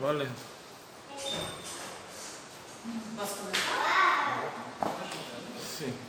vale. 0.00 0.26
Sí. 5.78 6.07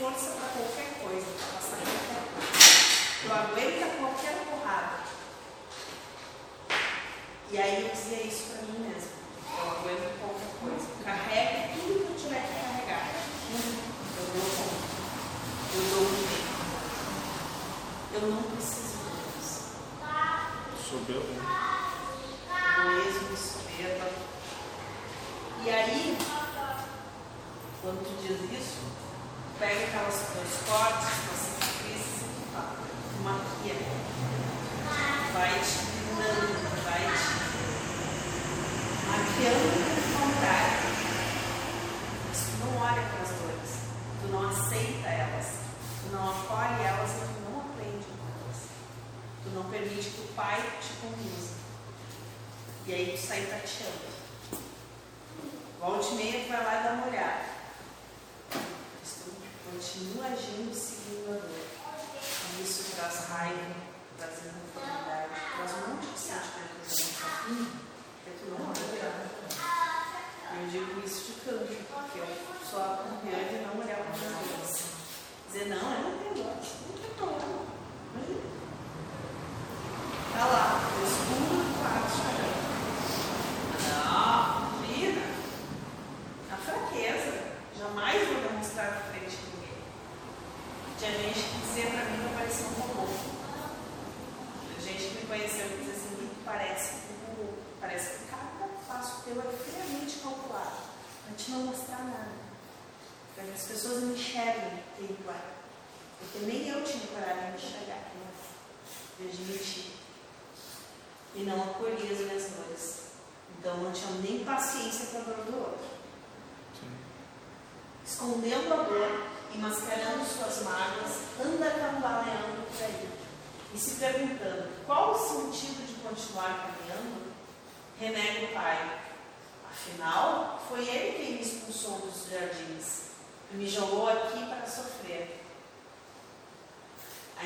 força 0.00 0.30
para 0.30 0.48
qualquer 0.48 0.94
coisa, 1.02 1.26
para 1.36 1.60
passar 1.60 1.76
qualquer 1.76 2.24
coisa. 2.32 2.56
Eu 3.22 3.34
aguento 3.34 3.98
qualquer 3.98 4.34
porrada. 4.48 5.00
E 7.52 7.58
aí 7.58 7.82
eu 7.82 7.88
dizia 7.90 8.22
isso 8.22 8.44
para 8.44 8.59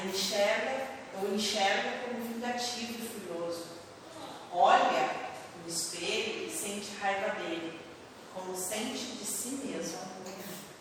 enxerga 0.06 0.86
ou 1.20 1.34
enxerga 1.34 2.04
como 2.04 2.24
vingativo 2.24 2.92
e 2.92 3.08
furioso. 3.08 3.66
Olha 4.52 5.10
no 5.62 5.68
espelho 5.68 6.46
e 6.46 6.50
sente 6.50 6.94
raiva 7.00 7.34
dele, 7.40 7.80
como 8.34 8.56
sente 8.56 9.04
de 9.16 9.24
si 9.24 9.48
mesmo. 9.64 9.98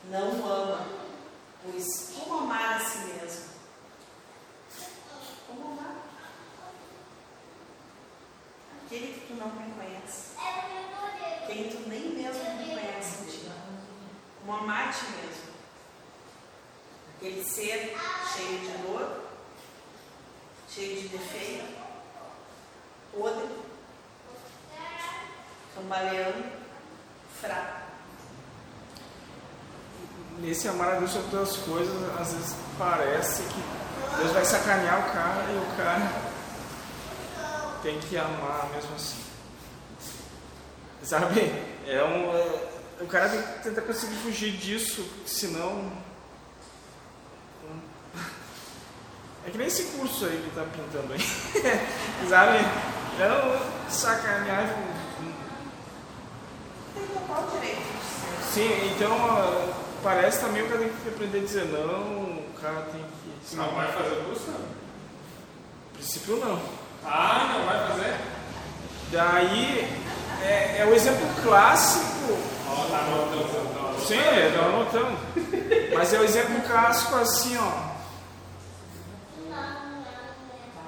Não 0.10 0.42
o 0.42 0.52
ama, 0.52 0.86
pois 1.64 2.12
como 2.14 2.40
amar 2.40 2.76
a 2.76 2.80
si 2.80 2.98
mesmo? 3.00 3.46
Como 5.48 5.72
amar? 5.72 5.96
Aquele 8.86 9.14
que 9.14 9.28
tu 9.28 9.34
não 9.36 9.48
reconhece. 9.48 10.34
É 10.38 11.48
Quem 11.48 11.70
tu 11.70 11.90
nem 11.90 12.10
mesmo 12.10 12.44
reconhece. 12.44 13.50
Como 14.40 14.58
amar 14.58 14.90
a 14.90 14.92
ti 14.92 15.06
mesmo. 15.06 15.33
Aquele 17.24 17.42
ser 17.42 17.96
cheio 18.36 18.60
de 18.60 18.68
dor, 18.80 19.10
cheio 20.70 21.04
de 21.04 21.08
defeito, 21.08 21.64
podre, 23.14 23.48
cambaleando, 25.74 26.44
fraco. 27.40 27.82
Nesse 30.40 30.68
amar 30.68 30.96
a 30.96 31.00
Deus 31.00 31.12
sobre 31.12 31.32
todas 31.32 31.52
as 31.52 31.58
coisas, 31.60 32.20
às 32.20 32.34
vezes 32.34 32.56
parece 32.78 33.44
que 33.44 34.18
Deus 34.18 34.32
vai 34.34 34.44
sacanear 34.44 35.08
o 35.08 35.14
cara 35.14 35.50
e 35.50 35.58
o 35.58 35.78
cara 35.78 36.12
tem 37.82 38.02
que 38.02 38.18
amar 38.18 38.70
mesmo 38.76 38.96
assim. 38.96 39.24
Sabe? 41.02 41.40
É 41.88 42.04
um, 42.04 42.36
é, 42.36 42.70
o 43.00 43.08
cara 43.08 43.30
tem 43.30 43.42
que 43.42 43.64
tentar 43.64 43.82
conseguir 43.84 44.18
fugir 44.18 44.58
disso, 44.58 45.10
senão. 45.26 46.04
É 49.46 49.52
que 49.52 49.58
nem 49.58 49.68
esse 49.68 49.84
curso 49.98 50.26
aí 50.26 50.42
que 50.44 50.56
tá 50.56 50.64
pintando 50.64 51.14
aí. 51.14 51.20
Sabe? 52.30 52.58
É 53.20 53.28
um 53.28 53.90
sacanear. 53.90 54.74
Tem 56.94 57.04
total 57.08 57.50
direito. 57.54 57.82
Sim, 58.54 58.96
então 58.96 59.74
parece 60.02 60.40
também 60.40 60.64
o 60.64 60.68
cara 60.68 60.80
tem 60.80 60.90
que 60.90 61.10
aprender 61.10 61.38
a 61.40 61.42
dizer 61.42 61.66
não, 61.66 62.02
o 62.02 62.54
cara 62.62 62.88
tem 62.92 63.02
que. 63.02 63.56
Não 63.56 63.72
vai 63.72 63.92
fazer 63.92 64.14
o 64.14 64.24
curso? 64.26 64.52
No 64.52 65.94
princípio 65.94 66.38
não. 66.38 66.62
Ah, 67.06 67.56
não 67.58 67.66
vai 67.66 67.88
fazer? 67.90 68.18
Daí 69.12 69.90
é, 70.42 70.78
é 70.80 70.86
o 70.86 70.94
exemplo 70.94 71.28
clássico. 71.44 72.38
Ó, 72.68 72.86
tá 72.86 73.00
anotando. 73.00 73.44
tá 73.74 73.80
anotando. 73.80 74.06
Sim, 74.08 74.20
tô 74.56 74.66
anotando. 74.66 75.18
Mas 75.94 76.14
é 76.14 76.20
o 76.20 76.24
exemplo 76.24 76.62
clássico 76.62 77.16
assim, 77.16 77.58
ó. 77.58 77.93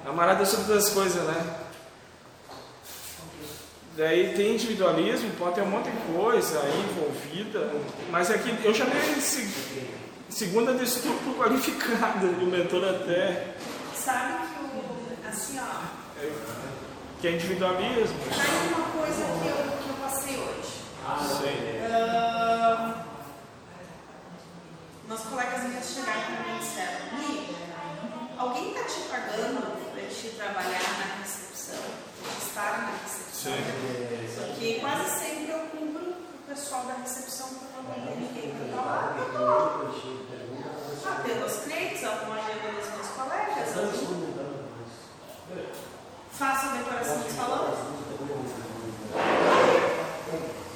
Amarada 0.06 0.44
sobre 0.46 0.66
todas 0.66 0.86
as 0.86 0.92
coisas, 0.92 1.22
né? 1.24 1.56
Daí 3.96 4.34
tem 4.34 4.54
individualismo, 4.54 5.30
pode 5.38 5.54
ter 5.54 5.62
um 5.62 5.70
monte 5.70 5.90
de 5.90 5.96
coisa 6.14 6.60
aí 6.60 6.80
envolvida, 6.90 7.72
mas 8.10 8.30
é 8.30 8.36
que 8.38 8.64
eu 8.64 8.74
chamei 8.74 9.00
de 9.14 9.20
se- 9.22 9.88
segunda 10.28 10.74
de 10.74 10.84
estupro 10.84 11.34
qualificada, 11.34 12.26
e 12.26 12.44
o 12.44 12.46
mentor 12.46 12.84
até, 12.84 13.54
Sabe 13.94 14.34
que 14.48 14.60
o. 14.62 15.28
Assim, 15.28 15.58
ó. 15.58 15.80
que 17.20 17.26
é 17.26 17.32
individualismo. 17.32 18.16
Tá 18.28 18.42
aí 18.42 18.72
uma 18.74 18.88
coisa 18.90 19.24
que 19.24 19.48
eu, 19.48 19.56
que 19.82 19.88
eu 19.88 19.96
passei 20.04 20.36
hoje. 20.36 20.82
Sim. 21.38 21.92
Ahn, 21.92 22.94
Meus 25.08 25.20
colegas 25.22 25.62
minhas 25.64 25.86
chegaram 25.86 26.20
para 26.20 26.44
mim 26.44 26.56
e 26.56 26.58
disseram: 26.60 26.98
alguém 28.38 28.68
está 28.74 28.84
te 28.84 29.00
pagando 29.08 29.85
para 30.06 30.14
te 30.14 30.28
trabalhar 30.36 30.70
na 30.70 31.22
recepção, 31.22 31.82
para 32.22 32.32
te 32.32 32.46
estar 32.46 32.78
na 32.78 32.92
recepção? 33.02 33.52
Porque 34.46 34.74
quase 34.80 35.10
sempre 35.18 35.50
eu 35.50 35.58
cumpro 35.70 36.10
o 36.10 36.14
pessoal 36.48 36.84
da 36.84 36.94
recepção 36.94 37.48
quando 37.48 37.88
não 37.88 38.04
tem 38.06 38.16
ninguém 38.16 38.54
para 38.70 38.82
lá. 38.82 39.16
Eu 39.18 39.32
tô 39.32 39.44
lá. 39.44 39.82
Atendo 41.18 41.44
os 41.44 41.56
clientes, 41.64 42.04
arrumo 42.04 42.32
a 42.32 42.36
agenda 42.36 42.72
dos 42.80 42.88
meus 42.90 43.08
colegas, 43.08 43.68
faço 46.32 46.66
a 46.66 46.72
decoração 46.72 47.18
do 47.18 47.30
salão. 47.36 47.76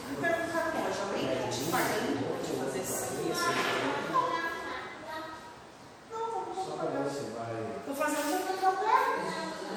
Me 0.08 0.16
perguntaram 0.16 0.86
hoje, 0.86 1.00
alguém 1.02 1.32
está 1.32 1.48
te 1.50 1.62
pagando 1.70 2.18
para 2.26 2.38
te 2.44 2.52
fazer 2.58 2.80
esse 2.80 2.92
serviço? 2.92 3.48
Não, 6.10 6.26
não 6.30 6.52
estou 6.52 6.76
pagando. 6.78 7.10
Estou 7.80 7.94
fazendo 7.94 8.26
o 8.26 8.44
meu 8.46 8.56
trabalho. 8.58 9.20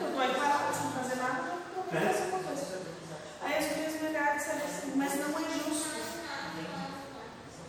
Eu 0.02 0.08
estou 0.08 0.22
aí 0.22 0.34
parada 0.36 0.74
sem 0.74 0.92
fazer 0.92 1.16
nada, 1.16 1.44
eu 1.48 1.54
vou 1.76 1.84
fazer 1.86 2.24
uma 2.30 2.40
coisa. 2.44 2.82
Aí 3.42 3.58
as 3.58 3.78
minhas 3.78 4.02
mulheres 4.02 4.36
disseram 4.44 4.66
assim, 4.66 4.92
mas 4.96 5.14
não 5.16 5.30
é 5.40 5.42
justo. 5.52 5.94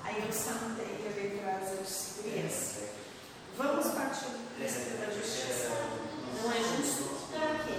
Aí 0.05 0.23
eu 0.25 0.33
sentei 0.33 1.01
e 1.01 1.09
olhei 1.09 1.41
para 1.41 1.57
as 1.57 1.79
disse, 1.81 2.23
"Gurias, 2.23 2.75
Vamos 3.57 3.87
partir 3.95 4.25
do 4.27 4.57
princípio 4.57 4.99
da 4.99 5.07
justiça. 5.15 5.71
Não 6.43 6.51
é 6.51 6.57
justo? 6.57 7.05
Para 7.31 7.55
quê? 7.65 7.75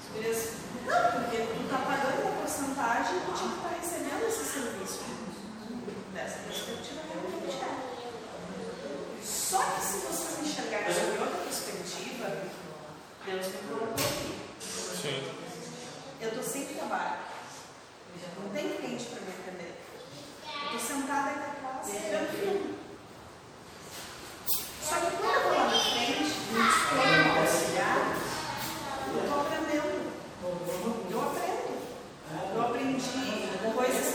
As 0.00 0.04
gurias, 0.14 0.40
Não, 0.86 1.20
porque 1.20 1.36
tu 1.36 1.62
está 1.64 1.78
pagando 1.84 2.22
uma 2.22 2.32
porcentagem 2.40 3.16
e 3.16 3.20
tu 3.20 3.32
tinha 3.36 3.50
que 3.50 3.56
estar 3.60 3.74
recebendo 3.76 4.26
esse 4.26 4.44
serviço. 4.44 5.00
Dessa 6.14 6.38
perspectiva, 6.38 7.00
realmente 7.12 7.60
é. 7.60 9.22
Só 9.22 9.58
que 9.62 9.80
se 9.82 9.98
vocês 9.98 10.48
enxergarem 10.48 10.94
sob 10.94 11.18
outra 11.18 11.40
perspectiva, 11.44 12.26
Deus 13.26 13.46
me 13.48 13.58
colocou 13.68 13.94
aqui. 13.94 14.40
Sim. 15.02 15.28
Eu 16.22 16.28
estou 16.28 16.42
sem 16.42 16.64
trabalho. 16.64 17.18
Não 18.42 18.48
tem 18.50 18.76
cliente 18.76 19.04
para 19.04 19.20
me 19.20 19.28
atender. 19.28 19.74
Eu 20.72 20.78
estou 20.78 20.96
sentada 20.96 21.28
aí 21.28 21.36
atrás 21.36 21.86
vendo 21.86 22.32
filme. 22.40 22.80
Só 24.82 24.96
que 24.96 25.10
quando 25.16 25.30
eu 25.30 25.36
estou 25.36 25.52
lá 25.52 25.64
na 25.66 25.70
frente, 25.70 26.34
me 26.50 26.62
dispondo 26.66 27.38
a 27.38 27.40
auxiliar, 27.40 27.98
eu 29.06 29.22
estou 29.22 29.40
aprendendo. 29.40 30.10
Eu 31.10 31.20
aprendo. 31.22 31.72
Eu 32.54 32.62
aprendi 32.62 33.48
coisas, 33.76 34.08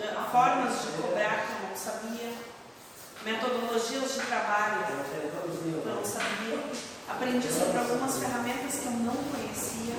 eh, 0.00 0.14
formas 0.30 0.82
de 0.82 0.88
cobrar 1.02 1.34
que 1.46 1.52
eu 1.64 1.68
não 1.68 1.76
sabia, 1.76 2.32
metodologias 3.24 4.14
de 4.14 4.20
trabalho 4.20 4.84
que 4.86 4.92
eu 4.92 5.82
não 5.84 6.04
sabia. 6.04 6.58
Aprendi 7.20 7.52
sobre 7.52 7.76
algumas 7.76 8.16
ferramentas 8.18 8.76
que 8.80 8.86
eu 8.86 8.92
não 8.92 9.12
conhecia. 9.14 9.94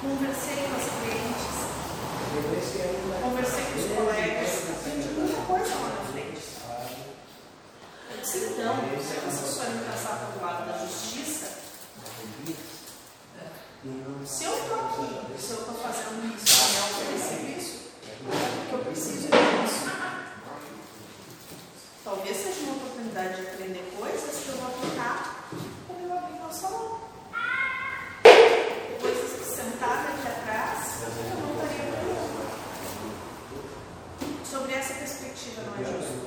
Conversei 0.00 0.56
com 0.62 0.76
as 0.76 0.86
clientes, 0.94 1.50
conversei 3.20 3.64
com 3.64 3.78
os 3.80 3.86
colegas, 3.98 4.50
aprendi 4.70 5.08
muita 5.08 5.40
coisa 5.42 5.74
lá 5.74 5.88
na 5.88 6.12
frente. 6.12 6.40
Eu 8.10 8.16
disse, 8.22 8.38
então, 8.38 8.76
se 9.00 9.14
vocês 9.26 9.56
forem 9.58 9.78
passar 9.84 10.30
pelo 10.32 10.46
lado 10.46 10.66
da 10.70 10.78
justiça, 10.86 11.48
se 14.24 14.44
eu 14.44 14.52
estou 14.54 14.80
aqui, 14.80 15.36
se 15.42 15.50
eu 15.50 15.58
estou 15.58 15.74
fazendo 15.74 16.34
isso, 16.36 16.46
e 16.46 16.76
é 16.76 16.80
oferecer 16.80 17.58
isso, 17.58 17.76
é 18.06 18.72
eu 18.72 18.78
preciso 18.78 19.26
disso. 19.26 19.90
Talvez 22.04 22.36
seja 22.36 22.60
uma 22.62 22.76
oportunidade 22.76 23.34
de 23.36 23.48
aprender 23.48 23.92
coisas 23.98 24.44
que 24.44 24.48
eu 24.48 24.54
vou 24.56 24.68
aplicar 24.68 25.44
quando 25.86 26.08
eu 26.10 26.18
abrir 26.18 26.40
meu 26.40 26.50
salão. 26.52 26.98
Coisas 29.00 29.30
que 29.38 29.44
sentada 29.44 30.08
aqui 30.08 30.26
atrás 30.26 31.02
eu 31.02 31.08
não 31.40 31.52
estaria 31.54 31.92
aprendendo. 31.92 32.40
Sobre 34.50 34.74
essa 34.74 34.94
perspectiva, 34.94 35.62
não 35.62 35.74
é 35.74 35.84
justo? 35.84 36.18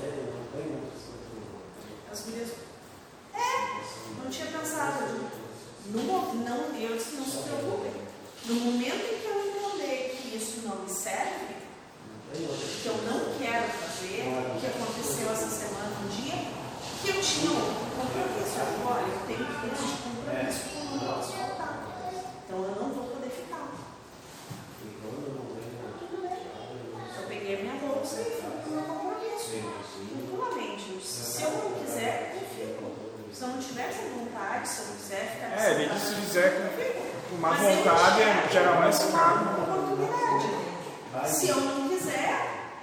As 2.11 2.19
gurias. 2.21 2.49
É, 3.33 3.39
não 4.23 4.29
tinha 4.31 4.47
pensado. 4.47 5.03
No, 5.87 6.01
mo- 6.03 6.33
não, 6.35 6.57
eu 6.79 6.95
disse, 6.97 7.15
não 7.15 7.25
se 7.25 7.37
preocupem. 7.39 7.91
No 8.45 8.55
momento 8.55 8.95
em 8.95 9.19
que 9.19 9.25
eu 9.27 9.47
entender 9.47 10.17
que 10.21 10.37
isso 10.37 10.61
não 10.65 10.77
me 10.77 10.89
serve, 10.89 11.53
que 12.33 12.85
eu 12.87 12.97
não 13.03 13.37
quero 13.37 13.67
fazer, 13.67 14.23
o 14.25 14.59
que 14.59 14.65
aconteceu 14.65 15.29
essa 15.31 15.47
semana, 15.49 15.93
um 16.03 16.07
dia, 16.07 16.33
que 17.03 17.09
eu 17.09 17.21
tinha 17.21 17.51
um 17.51 17.75
compromisso. 17.93 18.57
Eu 18.57 18.65
digo, 18.73 18.87
olha, 18.89 19.05
eu 19.05 19.19
tenho 19.27 19.45
que 19.45 19.67
este 19.67 19.97
compromisso 20.01 20.59
que 20.63 20.75
eu 20.77 20.83
não 20.85 20.99
posso 21.13 21.31
faltar. 21.33 21.75
Então 22.47 22.57
eu 22.63 22.75
não 22.81 22.89
vou 22.89 23.03
poder 23.09 23.29
ficar. 23.29 23.67
Tudo 25.99 26.21
bem. 26.23 26.47
Eu 27.21 27.27
peguei 27.27 27.55
a 27.55 27.61
minha 27.61 27.75
bolsa 27.75 28.21
e 28.21 28.23
fui 28.41 28.49
para 28.49 28.69
o 28.69 28.73
meu 28.73 28.83
compromisso. 28.83 29.49
Tranquilamente. 29.51 30.89
Eu 30.91 30.97
disse, 30.97 31.21
Se 31.23 31.43
eu 31.43 31.51
não 31.51 31.71
quiser, 31.83 32.35
eu 32.41 32.47
fico. 32.49 33.03
Se 33.33 33.41
eu 33.43 33.47
não 33.49 33.59
tiver 33.59 33.89
essa 33.89 34.01
vontade, 34.09 34.67
se 34.67 34.81
eu 34.81 34.85
não 34.87 34.95
quiser 34.95 35.31
ficar 35.33 35.47
É, 35.59 35.72
ele 35.83 35.99
se 35.99 36.15
fizer 36.15 36.49
com, 36.51 37.35
com 37.35 37.41
má 37.41 37.49
mas 37.49 37.61
eu 37.63 37.75
vontade, 37.75 38.21
enxergo 38.21 38.51
gera 38.53 38.71
mais 38.79 38.99
caro. 38.99 39.39
uma 39.41 39.63
oportunidade. 39.63 41.29
Se 41.29 41.49
eu 41.49 41.57
não 41.57 41.89
quiser, 41.89 42.35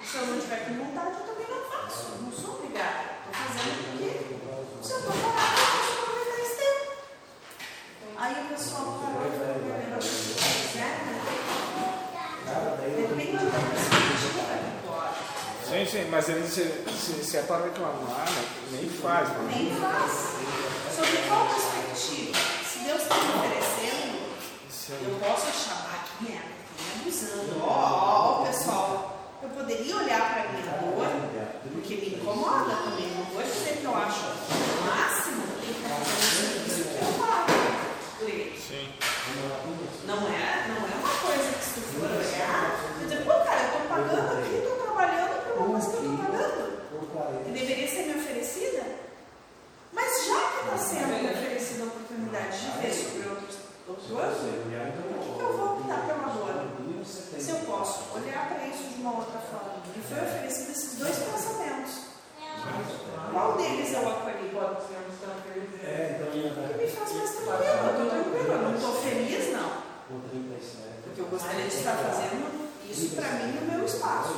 se 0.05 0.17
eu 0.17 0.27
não 0.27 0.41
tiver 0.41 0.65
com 0.67 0.75
vontade, 0.75 1.11
eu 1.21 1.27
também 1.27 1.47
não 1.51 1.63
faço. 1.71 2.07
Eu 2.13 2.23
não 2.23 2.33
sou 2.33 2.55
obrigada. 2.57 3.01
Estou 3.31 3.45
fazendo 3.45 3.75
porque 3.91 4.11
se 4.83 4.93
eu 4.93 4.99
estou 4.99 5.13
parada, 5.13 5.61
eu 5.61 5.67
posso 5.71 5.93
aproveitar 6.01 6.43
esse 6.43 6.57
tempo. 6.57 6.93
Aí 8.19 8.33
o 8.33 8.49
pessoal 8.55 8.85
parou 9.01 9.27
e 9.27 9.39
falou, 9.39 9.55
"Gabriela, 9.69 10.01
se 10.01 10.09
você 10.09 10.69
quiser, 10.69 10.93
né? 11.07 11.21
depende 12.97 13.37
da 13.45 13.59
perspectiva 13.71 14.43
tu 14.85 14.91
olha. 14.93 15.15
Sim, 15.69 15.87
sim, 15.91 16.05
mas 16.11 16.29
ele 16.29 16.47
se, 16.49 16.65
se, 16.99 17.25
se 17.25 17.37
é 17.37 17.43
para 17.43 17.65
reclamar, 17.65 18.27
né, 18.27 18.45
nem 18.73 18.89
faz. 18.89 19.29
Né? 19.29 19.53
Nem 19.57 19.81
faz. 19.81 20.13
Sobre 20.97 21.19
qual 21.29 21.47
perspectiva? 21.47 22.30
Eu 24.93 25.21
posso 25.21 25.47
chamar 25.53 26.03
aqui, 26.03 26.33
é, 26.33 26.43
me 26.43 27.01
abusando. 27.01 27.63
Ó, 27.63 28.43
oh, 28.43 28.47
pessoal, 28.47 29.39
eu 29.41 29.49
poderia 29.51 29.97
olhar 29.97 30.35
para 30.35 30.49
minha 30.51 30.67
dor, 30.79 31.07
porque 31.73 31.95
me 31.95 32.17
incomoda 32.17 32.75
também. 32.75 33.07
Não 33.17 33.25
vou 33.27 33.41
dizer 33.41 33.79
que 33.79 33.85
eu 33.85 33.95
acho 33.95 34.25
o 34.25 34.85
máximo 34.85 35.43
que 35.63 35.71
está 35.71 35.95
fazendo 35.95 36.67
isso 36.67 36.83
que 36.89 37.05
eu 37.05 37.13
falo. 37.23 37.47
Sim. 38.67 38.93
Não 40.07 40.17
é, 40.27 40.67
não 40.67 40.77
é 40.77 40.95
uma 40.99 41.15
coisa 41.21 41.53
que 41.53 41.65
se 41.65 41.75
tu 41.75 42.01
for 42.01 42.11
olhar, 42.11 42.77
tu 42.99 43.25
pô, 43.25 43.45
cara, 43.45 43.63
eu 43.63 43.71
tô 43.71 43.89
pagando 43.89 44.39
aqui, 44.41 44.61
tô 44.67 44.75
trabalhando 44.83 45.55
por 45.55 45.67
uma 45.67 45.79
coisa 45.79 45.97
que 45.97 46.05
eu 46.05 46.17
tô 46.19 47.07
pagando, 47.15 47.45
que 47.45 47.51
deveria 47.53 47.89
ser 47.89 48.07
me 48.07 48.21
oferecida. 48.21 48.83
Mas 49.93 50.27
já 50.27 50.41
que 50.51 50.65
está 50.65 50.79
sendo 50.79 51.23
me 51.23 51.31
oferecida 51.31 51.85
a 51.85 51.87
oportunidade 51.87 52.59
de 52.59 52.79
ver 52.81 52.93
sobre 52.93 53.29
o 53.29 53.40
outro 53.91 54.19
ângulo, 54.19 54.51
por 55.09 55.19
que 55.19 55.31
que 55.35 55.43
eu 55.43 55.53
vou 55.57 55.79
optar 55.79 56.07
pela 56.07 56.29
dor? 56.33 56.51
Se 57.05 57.51
eu 57.51 57.57
posso 57.61 58.15
olhar 58.15 58.49
para 58.49 58.67
isso 58.67 58.83
de 58.95 59.01
uma 59.01 59.19
outra 59.19 59.41
forma. 59.41 59.81
Me 59.97 60.03
foi 60.03 60.19
oferecido 60.19 60.71
esses 60.71 60.99
dois 60.99 61.17
pensamentos. 61.17 62.11
Qual 63.33 63.57
deles 63.57 63.93
eu 63.93 64.09
acolhi? 64.09 64.51
O 64.51 64.59
que 66.31 66.39
me 66.77 66.91
faz 66.91 67.13
mais 67.15 67.31
tranquilo? 67.31 67.61
Eu 67.61 67.91
estou 67.91 68.07
tranquila, 68.11 68.55
eu 68.55 68.63
não 68.63 68.75
estou 68.75 68.95
feliz, 69.03 69.53
não. 69.53 69.71
Porque 71.05 71.21
eu 71.21 71.27
gostaria 71.27 71.67
de 71.67 71.75
estar 71.75 71.97
fazendo 71.97 72.71
isso 72.89 73.17
para 73.17 73.29
mim 73.31 73.53
no 73.53 73.73
meu 73.73 73.85
espaço. 73.87 74.35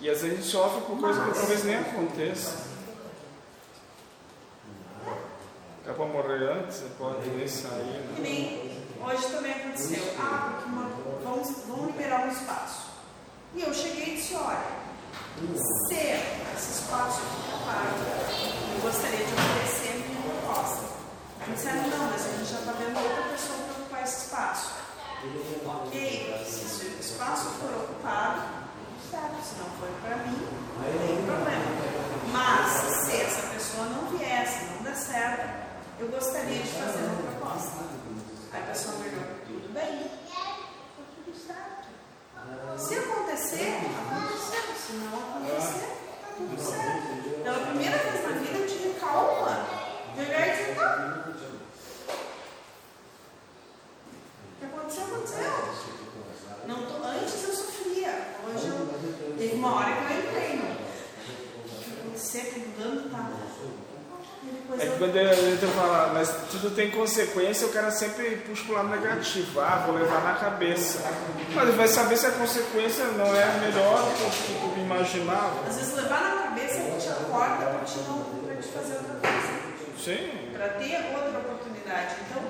E 0.00 0.08
às 0.10 0.20
vezes 0.20 0.32
a 0.32 0.36
gente 0.36 0.48
sofre 0.48 0.80
por 0.82 1.00
coisa 1.00 1.24
que 1.24 1.34
talvez 1.34 1.64
nem 1.64 1.76
aconteça. 1.76 2.70
É 5.86 5.92
para 5.92 6.04
antes, 6.70 6.82
pode 6.96 7.48
sair. 7.48 7.82
Né? 7.82 8.16
nem 8.20 8.70
hoje 9.04 9.26
também 9.28 9.52
aconteceu. 9.52 10.02
Ah, 10.18 10.62
uma, 10.66 10.90
vamos, 11.24 11.48
vamos 11.66 11.86
liberar 11.88 12.26
um 12.26 12.30
espaço. 12.30 12.90
E 13.54 13.62
eu 13.62 13.74
cheguei 13.74 14.14
e 14.14 14.16
disse, 14.16 14.34
olha, 14.36 14.62
se 15.56 15.94
esse 15.94 16.82
espaço 16.82 17.20
fica 17.20 17.58
pago, 17.66 17.96
eu 18.74 18.80
gostaria 18.82 19.24
de 19.24 19.32
oferecer 19.32 19.90
a 19.90 20.08
minha 20.08 20.40
proposta. 20.42 20.84
Me 21.46 21.54
disseram, 21.54 21.88
não, 21.88 22.10
mas 22.10 22.26
a 22.26 22.30
gente 22.30 22.50
já 22.50 22.58
está 22.60 22.72
vendo 22.72 22.96
outra 22.96 23.22
pessoa 23.32 23.58
para 23.58 23.82
ocupar 23.82 24.04
esse 24.04 24.26
espaço. 24.26 24.70
Ok, 25.66 26.44
se 26.46 26.64
esse 26.64 26.86
espaço 27.00 27.46
for 27.58 27.70
ocupado, 27.82 28.42
certo, 29.10 29.36
se 29.42 29.58
não 29.58 29.66
for 29.78 29.88
para 30.02 30.16
mim, 30.18 30.38
não 30.78 31.06
tem 31.06 31.24
problema. 31.26 31.64
Mas 32.32 33.04
se 33.04 33.16
essa 33.16 33.48
pessoa 33.48 33.86
não 33.86 34.16
viesse, 34.16 34.64
não 34.66 34.82
der 34.84 34.94
certo, 34.94 35.69
eu 36.00 36.08
gostaria 36.08 36.62
de 36.62 36.68
fazer 36.68 37.04
uma 37.04 37.16
proposta. 37.16 37.84
Aí 38.52 38.62
a 38.62 38.66
pessoa 38.66 38.96
me 38.96 39.08
olhou, 39.10 39.24
tudo 39.46 39.74
bem, 39.74 40.10
tudo 41.24 41.36
certo. 41.36 41.88
Se 42.78 42.94
acontecer, 42.94 43.76
aconteceu. 44.00 44.62
Se 44.78 44.92
não 44.94 45.18
acontecer, 45.18 45.88
tá 46.22 46.28
tudo 46.38 46.58
certo. 46.58 47.42
Pela 47.44 47.66
primeira 47.66 47.98
vez 47.98 48.24
na 48.24 48.32
vida 48.38 48.58
eu 48.58 48.66
tive 48.66 48.98
calma 48.98 49.66
de 50.14 50.20
olhar 50.22 50.48
e 50.48 50.50
dizer, 50.50 50.74
tá. 50.74 51.24
O 54.48 54.58
que 54.58 54.64
aconteceu, 54.64 55.04
aconteceu. 55.04 55.52
Não 56.66 56.86
tô, 56.86 56.94
antes 57.04 57.44
eu 57.44 57.54
sofria. 57.54 58.36
Hoje 58.48 58.68
eu. 58.68 59.36
Teve 59.36 59.54
uma 59.54 59.74
hora 59.74 59.92
que 59.96 60.12
eu 60.14 60.18
entrei 60.18 60.56
no. 60.56 60.64
O 60.64 60.74
que 61.68 62.00
aconteceu, 62.00 62.44
que 62.44 62.58
mudando, 62.60 63.10
tá. 63.10 63.40
Que 65.00 65.04
eu. 65.04 65.12
quando 65.12 65.16
a 65.18 65.34
gente 65.34 65.66
fala, 65.74 66.10
mas 66.12 66.28
tudo 66.50 66.70
tem 66.74 66.90
consequência, 66.90 67.66
o 67.66 67.72
cara 67.72 67.90
sempre 67.90 68.36
puxa 68.46 68.64
pro 68.64 68.74
lado 68.74 68.88
negativo. 68.88 69.60
Ah, 69.60 69.82
vou 69.86 69.94
levar 69.94 70.22
na 70.22 70.34
cabeça. 70.34 71.00
Mas 71.54 71.68
ele 71.68 71.76
vai 71.76 71.88
saber 71.88 72.16
se 72.18 72.26
a 72.26 72.30
consequência 72.32 73.04
não 73.06 73.34
é 73.34 73.46
melhor 73.60 74.02
do 74.04 74.30
que 74.30 74.74
tu 74.74 74.80
imaginava. 74.80 75.66
Às 75.66 75.76
vezes 75.76 75.94
levar 75.94 76.20
na 76.22 76.42
cabeça 76.42 76.74
a 76.74 76.82
gente 76.82 77.08
acorda 77.08 77.66
para 77.66 77.84
te, 77.84 77.98
não, 78.00 78.18
pra 78.44 78.56
te 78.56 78.68
fazer 78.68 78.94
outra 78.94 79.14
coisa. 79.20 79.60
Sim. 80.04 80.52
Para 80.52 80.68
ter 80.68 80.96
outra 81.14 81.38
oportunidade. 81.38 82.14
Então, 82.28 82.42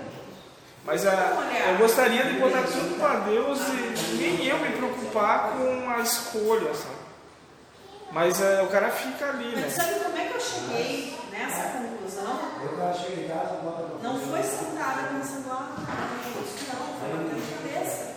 Mas 0.85 1.07
ah, 1.07 1.37
eu 1.71 1.79
gostaria 1.79 2.25
de 2.25 2.39
botar 2.39 2.63
tudo 2.63 2.99
para 2.99 3.21
Deus 3.21 3.61
e 3.61 4.17
nem 4.17 4.47
eu 4.47 4.59
me 4.59 4.71
preocupar 4.71 5.53
com 5.53 5.91
a 5.91 6.01
escolha, 6.01 6.75
sabe? 6.75 7.01
Mas 8.13 8.43
ah, 8.43 8.65
o 8.65 8.69
cara 8.69 8.91
fica 8.91 9.29
ali, 9.29 9.53
mas 9.55 9.63
né? 9.63 9.69
sabe 9.69 10.01
como 10.01 10.19
é 10.19 10.25
que 10.27 10.35
eu 10.35 10.41
cheguei 10.41 11.17
nessa 11.31 11.63
conclusão? 11.63 11.90
Não 14.03 14.19
foi 14.19 14.43
sentada 14.43 15.09
pensando, 15.09 15.51
ah, 15.53 15.69
isso 16.45 16.67
não, 16.69 16.99
foi 16.99 17.09
batendo 17.11 17.45
cabeça. 17.51 18.17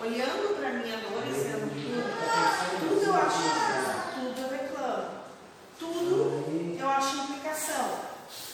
Olhando 0.00 0.56
para 0.58 0.70
minha 0.70 0.98
dor 0.98 1.22
e 1.26 1.32
dizendo, 1.32 1.66
tudo, 1.72 2.88
tudo 2.88 3.02
eu 3.04 3.14
acho 3.14 3.42
errado, 3.42 4.14
tudo 4.14 4.40
eu 4.40 4.48
reclamo, 4.50 5.08
tudo 5.78 6.78
eu 6.78 6.88
acho 6.88 7.16
implicação, 7.16 7.86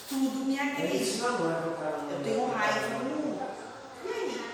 tudo 0.08 0.44
me 0.44 0.58
agride. 0.58 1.20
Eu 1.20 2.22
tenho 2.24 2.46
raiva 2.52 2.80
do 2.88 3.04
mundo. 3.04 3.42
E 4.04 4.08
aí? 4.08 4.44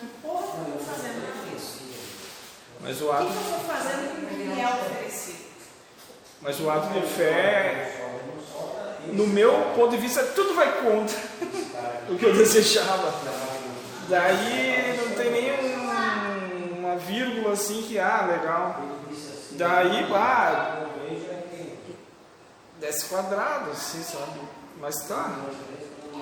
Que 0.00 0.06
porra 0.22 0.42
que 0.42 0.70
eu 0.70 0.76
estou 0.78 0.94
fazendo 0.94 1.20
com 1.32 1.56
isso? 1.56 1.78
Mas 2.80 3.00
o 3.00 3.04
O 3.04 3.08
que, 3.08 3.14
ato, 3.14 3.26
que 3.26 3.36
eu 3.36 3.42
estou 3.42 3.60
fazendo 3.60 4.16
com 4.16 4.22
o 4.22 4.28
que 4.28 4.34
me 4.34 4.60
é 4.60 4.66
oferecido? 4.66 5.48
mas 6.40 6.60
o 6.60 6.70
ato 6.70 6.88
de 6.94 7.06
fé, 7.06 8.07
no 9.12 9.26
meu 9.26 9.52
ponto 9.74 9.90
de 9.90 9.96
vista, 9.96 10.22
tudo 10.22 10.54
vai 10.54 10.80
contra 10.80 11.16
o 12.08 12.16
que 12.16 12.24
eu 12.24 12.34
desejava. 12.34 13.12
Daí 14.08 14.96
não 14.96 15.14
tem 15.14 15.30
nem 15.30 15.78
uma 16.78 16.96
vírgula 16.96 17.52
assim 17.52 17.82
que, 17.82 17.98
ah, 17.98 18.26
legal. 18.26 18.82
Daí, 19.52 20.06
ah, 20.14 20.86
desce 22.80 23.06
quadrado, 23.06 23.70
assim, 23.70 24.02
sabe? 24.02 24.40
Mas 24.80 25.06
tá. 25.06 25.36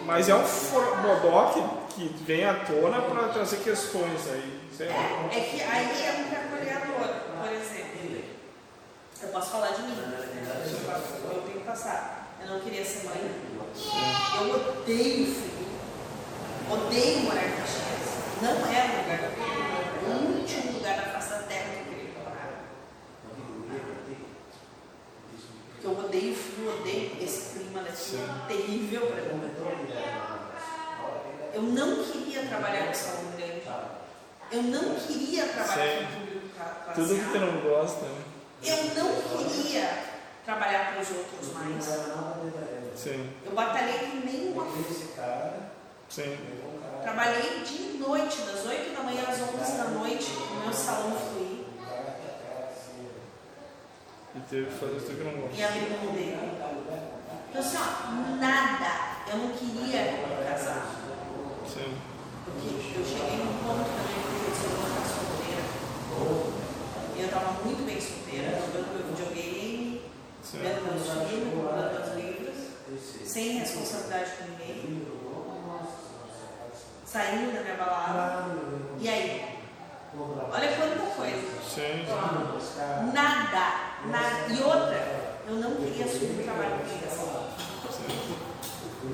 Mas 0.04 0.28
é 0.28 0.34
um 0.34 0.42
bodó 0.42 1.52
que, 1.94 2.08
vem 2.24 2.44
à 2.44 2.54
tona 2.54 3.00
para 3.02 3.28
trazer 3.28 3.58
questões 3.58 4.28
aí. 4.28 4.60
Sei 4.76 4.88
lá. 4.88 5.28
É 5.32 5.40
que 5.40 5.62
aí 5.62 6.02
é 6.02 6.12
um 6.12 6.46
acolhedor, 6.46 7.14
por 7.40 7.52
exemplo. 7.52 8.24
Eu 9.22 9.28
posso 9.28 9.50
falar 9.50 9.68
de 9.68 9.82
mim. 9.82 9.96
Eu 9.98 11.42
tenho 11.42 11.60
passar. 11.64 12.25
Eu 12.46 12.52
não 12.52 12.60
queria 12.60 12.84
ser 12.84 13.06
mãe. 13.06 13.16
Eu 14.38 14.54
odeio 14.54 15.26
filho. 15.26 15.66
Odeio 16.70 17.18
morar 17.22 17.44
em 17.44 17.50
Caxias. 17.50 18.06
Não 18.40 18.52
era 18.72 18.92
o 18.92 19.02
lugar 19.02 19.18
que 19.18 19.24
eu 19.24 19.30
queria 19.30 19.64
morar. 19.64 19.86
O 20.06 20.38
último 20.38 20.72
lugar 20.74 20.96
na 20.96 21.02
face 21.02 21.30
da 21.30 21.38
terra 21.40 21.70
que 21.72 21.78
eu 21.78 21.84
queria 21.86 22.10
morar. 22.22 22.62
Porque 25.72 25.86
eu 25.88 25.98
odeio 25.98 26.36
frio, 26.36 26.80
odeio 26.80 27.16
esse 27.20 27.58
clima 27.58 27.82
daqui. 27.82 28.16
É 28.16 28.46
terrível 28.46 29.06
para 29.08 29.22
mim. 29.22 29.36
Eu 31.52 31.62
não 31.62 32.04
queria 32.04 32.46
trabalhar 32.46 32.86
com 32.86 32.94
salão 32.94 33.32
grande. 33.36 33.62
Eu 34.52 34.62
não 34.62 34.94
queria 34.94 35.46
trabalhar 35.48 35.98
com 35.98 36.20
público 36.20 36.48
Tudo 36.94 37.14
que 37.16 37.32
tu 37.32 37.38
não 37.40 37.60
gosta, 37.62 38.04
né? 38.04 38.22
Eu 38.62 38.76
não 38.94 39.48
queria 39.48 40.15
trabalhar 40.46 40.92
para 40.92 41.02
os 41.02 41.10
outros 41.10 41.52
mais. 41.52 41.84
Sim, 42.96 43.30
Eu 43.44 43.52
batalhei 43.52 43.98
que 43.98 44.16
nem 44.24 44.52
uma 44.52 44.64
sim. 46.08 46.38
Trabalhei 47.02 47.60
de 47.64 47.98
noite, 47.98 48.42
das 48.42 48.64
8 48.64 48.94
da 48.96 49.02
manhã 49.02 49.24
às 49.28 49.40
11 49.40 49.76
da 49.76 49.84
noite, 49.90 50.30
no 50.32 50.60
meu 50.62 50.72
salão 50.72 51.12
fluir 51.16 51.66
E 54.34 54.40
teve 54.48 54.66
que 54.66 54.72
fazer 54.78 55.00
tudo 55.00 55.16
que 55.18 55.24
não 55.24 55.40
gosta. 55.42 55.56
e 55.56 55.64
abrir 55.64 55.90
mão 55.90 56.12
dele. 56.14 56.38
Então, 57.50 57.60
assim, 57.60 57.76
ó, 57.78 58.36
nada. 58.40 59.16
Eu 59.30 59.38
não 59.38 59.50
queria 59.50 60.02
casar. 60.48 60.86
Sim. 61.66 61.96
Porque 62.44 62.98
eu 62.98 63.04
cheguei 63.04 63.36
num 63.38 63.58
ponto 63.64 63.82
da 63.82 64.02
minha 64.06 64.22
vida 64.30 64.48
de 64.54 64.62
eu 64.64 64.70
vou 64.70 64.86
ficar 64.86 65.04
solteira. 65.10 65.64
E 67.16 67.20
eu 67.20 67.26
estava 67.26 67.50
muito 67.64 67.82
bem 67.84 68.00
solteira, 68.00 68.50
jogando 68.60 68.88
meu 68.94 69.02
videogame, 69.08 69.45
Vendo 70.52 70.80
meus 70.84 71.28
filhos, 71.28 71.52
comprando 71.54 71.92
meus 71.92 72.14
livros, 72.14 72.56
sem 73.24 73.58
responsabilidade 73.58 74.30
com 74.38 74.44
ninguém, 74.44 75.06
saindo 77.04 77.52
da 77.52 77.60
minha 77.62 77.74
balada. 77.76 78.44
E 79.00 79.08
aí? 79.08 79.58
Olha 80.16 80.68
quanta 80.76 80.96
coisa. 81.16 81.46
Sim. 81.68 82.06
Nada, 83.12 83.64
nada. 84.06 84.48
E 84.48 84.62
outra, 84.62 84.98
eu 85.48 85.54
não 85.56 85.74
queria 85.76 86.04
assumir 86.04 86.40
o 86.40 86.44
trabalho 86.44 86.84
de 86.84 86.94
ligação. 86.94 87.46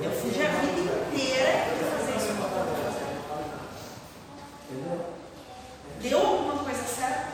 Eu 0.02 0.10
fugi 0.10 0.42
a 0.42 0.48
vida 0.48 0.80
inteira 1.12 1.52
de 1.74 1.84
fazer 1.90 2.16
isso 2.16 2.32
fazendo. 2.34 2.82
Deu 6.00 6.18
alguma 6.18 6.64
coisa 6.64 6.82
certa? 6.82 7.32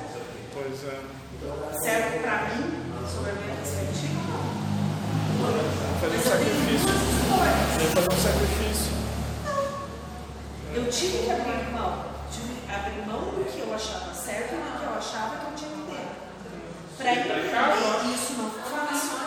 Pois 0.55 0.85
é. 0.85 1.00
Certo 1.81 2.21
pra 2.21 2.49
mim, 2.49 2.78
sobre 3.19 3.31
a 3.31 3.35
minha 3.35 3.57
perspectiva? 3.57 4.23
Não. 4.31 4.47
Fazer 5.43 5.59
um 5.59 6.03
eu 6.03 6.11
tenho 6.11 6.23
sacrifício. 6.23 6.87
duas 6.87 7.03
escolhas. 7.19 7.59
Tem 7.75 7.87
que 7.89 7.95
fazer 7.95 8.13
um 8.15 8.23
sacrifício. 8.23 8.93
Eu 10.75 10.85
tive 10.91 11.19
que 11.25 11.31
abrir 11.31 11.73
mão. 11.73 12.05
Tive 12.31 12.55
que 12.63 12.71
abrir 12.71 13.07
mão 13.07 13.35
do 13.35 13.45
que 13.45 13.59
eu 13.59 13.75
achava 13.75 14.15
certo 14.15 14.55
e 14.55 14.59
do 14.59 14.79
que 14.79 14.85
eu 14.85 14.95
achava 14.95 15.37
que 15.37 15.45
eu 15.51 15.55
tinha 15.57 15.71
que 15.71 15.83
ter. 15.91 16.07
Para 16.97 17.13
entender 17.13 18.15
isso 18.15 18.33
não 18.39 18.51
foi 18.51 18.63
fácil. 18.71 19.19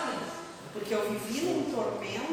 Porque 0.72 0.94
eu 0.94 1.10
vivi 1.12 1.42
num 1.46 1.72
tormento. 1.72 2.32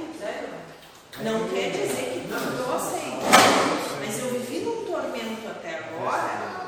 Não 1.20 1.48
quer 1.48 1.70
dizer 1.72 2.14
que 2.14 2.28
tudo 2.28 2.62
eu 2.62 2.76
aceito. 2.76 3.26
Mas 3.98 4.18
eu 4.20 4.30
vivi 4.30 4.60
num 4.60 4.84
tormento 4.84 5.48
até 5.48 5.78
agora 5.78 6.58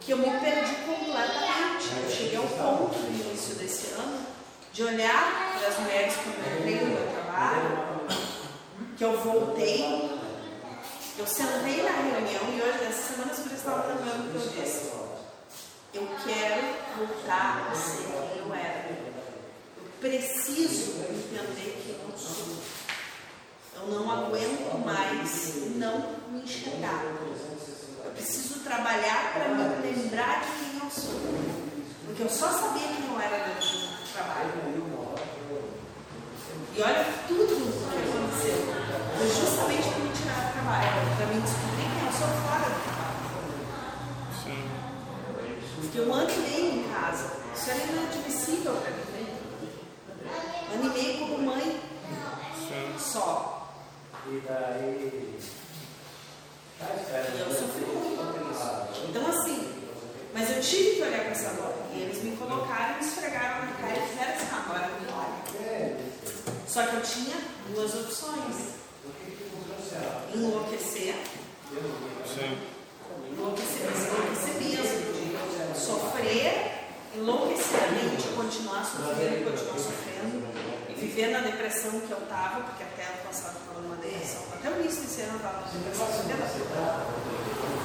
que 0.00 0.12
eu 0.12 0.16
me 0.16 0.30
perdi 0.40 0.74
completamente. 0.86 1.86
Eu 2.02 2.10
cheguei 2.10 2.36
ao 2.38 2.44
ponto 2.44 2.96
ano 2.96 3.17
de 4.78 4.84
olhar 4.84 5.58
para 5.58 5.68
das 5.68 5.78
mulheres 5.80 6.14
que 6.14 6.28
eu 6.28 6.56
entrei 6.56 6.76
no 6.76 6.86
meu 6.94 7.10
trabalho, 7.10 8.06
que 8.96 9.02
eu 9.02 9.20
voltei, 9.22 10.20
eu 11.18 11.26
sentei 11.26 11.82
na 11.82 11.90
reunião 11.90 12.44
e 12.54 12.62
hoje, 12.62 12.84
essa 12.84 13.14
semana, 13.14 13.32
as 13.32 13.40
pessoas 13.40 13.58
estavam 13.58 13.88
lembrando 13.88 14.30
que 14.30 14.36
eu 14.36 14.62
disse. 14.62 14.92
Eu 15.92 16.08
quero 16.24 16.76
voltar 16.96 17.70
a 17.72 17.74
ser 17.74 18.04
quem 18.04 18.38
eu 18.38 18.54
era. 18.54 18.88
Eu 19.78 19.90
preciso 20.00 20.92
entender 21.00 21.82
quem 21.84 21.96
eu 22.08 22.16
sou. 22.16 22.46
Eu 23.74 23.86
não 23.88 24.08
aguento 24.08 24.78
mais 24.86 25.56
não 25.74 26.20
me 26.30 26.44
enxergar. 26.44 27.02
Eu 28.04 28.12
preciso 28.12 28.60
trabalhar 28.60 29.32
para 29.32 29.48
me 29.48 29.64
lembrar 29.82 30.40
de 30.44 30.52
quem 30.52 30.80
eu 30.84 30.88
sou. 30.88 31.20
Porque 32.06 32.22
eu 32.22 32.30
só 32.30 32.46
sabia 32.52 32.86
quem 32.86 33.12
eu 33.12 33.20
era 33.20 33.44
dentro 33.44 33.77
trabalho. 34.18 34.50
E 36.74 36.82
olha 36.82 37.04
tudo 37.26 37.54
o 37.54 37.90
que 37.90 37.96
aconteceu. 37.96 38.58
Foi 39.16 39.28
justamente 39.28 39.88
para 39.88 39.98
me 39.98 40.10
tirar 40.10 40.40
do 40.46 40.52
trabalho, 40.52 40.86
para 41.16 41.26
me 41.26 41.40
descobrir 41.40 41.88
quem 41.94 42.06
eu 42.06 42.12
sou 42.12 42.30
fora 42.42 42.66
do 42.70 42.78
trabalho. 42.84 43.18
Sim. 44.42 44.62
Porque 45.80 46.00
um 46.00 46.12
ano 46.14 46.30
e 46.30 46.38
meio 46.38 46.66
em 46.74 46.92
casa. 46.92 47.26
Isso 47.54 47.70
era 47.70 47.80
inadmissível 47.80 48.74
para 48.74 48.90
mim. 48.90 49.26
Ano 50.74 50.84
e 50.84 51.02
meio 51.02 51.18
como 51.18 51.38
mãe 51.38 51.80
Sim. 52.56 52.94
só. 52.98 53.54
E 54.26 54.42
eu 57.40 57.50
sofri 57.50 57.86
muito 57.86 58.22
com 58.38 58.50
isso. 58.50 59.08
Então, 59.08 59.26
assim, 59.26 59.58
mas 60.34 60.50
eu 60.50 60.60
tive 60.60 60.96
que 60.96 61.02
olhar 61.02 61.20
para 61.20 61.30
essa 61.30 61.54
dor. 61.54 61.77
E 61.94 62.02
eles 62.02 62.22
me 62.22 62.36
colocaram, 62.36 62.96
me 62.96 63.06
esfregaram 63.06 63.66
na 63.66 63.72
cara 63.72 63.96
e 63.96 64.08
fizeram 64.08 64.34
assim, 64.34 64.46
agora 64.52 64.88
me 65.00 65.06
olha. 65.12 65.96
Só 66.66 66.86
que 66.86 66.96
eu 66.96 67.02
tinha 67.02 67.36
duas 67.74 67.94
opções. 67.94 68.78
Enlouquecer, 70.34 71.14
Sim. 72.26 72.58
enlouquecer, 73.32 73.90
mas 73.90 74.06
enlouquecer 74.06 74.54
mesmo. 74.62 75.74
Sofrer, 75.74 76.52
enlouquecidamente, 77.16 78.28
continuar 78.36 78.84
sofrendo, 78.84 79.50
continuar 79.50 79.78
sofrendo. 79.78 80.46
E 80.88 80.94
viver 80.94 81.28
na 81.28 81.40
depressão 81.40 82.00
que 82.00 82.10
eu 82.10 82.18
estava, 82.18 82.60
porque 82.64 82.82
até 82.82 83.04
ano 83.04 83.22
passado 83.26 83.56
falando 83.66 83.86
uma 83.86 83.96
depressão, 83.96 84.42
até 84.52 84.70
o 84.70 84.80
início 84.80 85.02
desse 85.02 85.22
ano 85.22 85.32
eu 85.32 85.36
estava 85.36 85.64
depressão. 85.64 86.06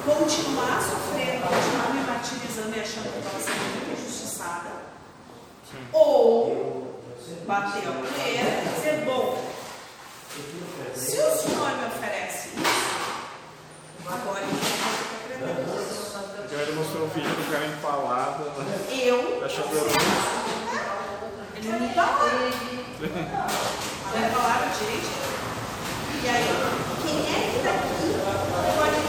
Continuar 0.04 0.82
sofrendo, 0.82 1.42
continuar 1.48 1.94
me 1.94 2.03
martirizando 2.24 2.74
e 2.74 2.80
achando 2.80 3.12
que 3.12 3.18
estava 3.18 3.38
sendo 3.38 3.92
injustiçada. 3.92 4.70
Ou 5.92 7.02
bater 7.46 7.82
a 7.86 7.92
colher 7.92 8.62
e 8.64 8.74
dizer, 8.74 9.04
bom, 9.04 9.44
se 10.94 11.18
o 11.18 11.36
senhor 11.36 11.76
me 11.76 11.86
oferece 11.86 12.48
isso, 12.56 12.94
agora 14.06 14.40
eu 14.40 14.46
vou 14.46 14.56
acreditar. 14.56 15.64
Então 16.44 16.60
ele 16.60 16.72
mostrou 16.72 17.04
um 17.04 17.08
vídeo 17.08 17.28
do 17.28 17.52
cara 17.52 17.66
empalado 17.66 18.44
né? 18.44 18.78
Eu, 18.90 19.40
da 19.40 19.48
chapeira. 19.48 19.86
ele 21.56 21.68
não 21.68 21.80
me 21.80 21.88
dá 21.88 22.06
Vai 24.12 24.30
falar 24.30 24.72
direito. 24.78 25.24
E 26.22 26.28
aí, 26.28 26.46
quem 27.02 27.18
é 27.20 27.50
que 27.50 27.58
daqui 27.62 27.94
pode 28.78 29.03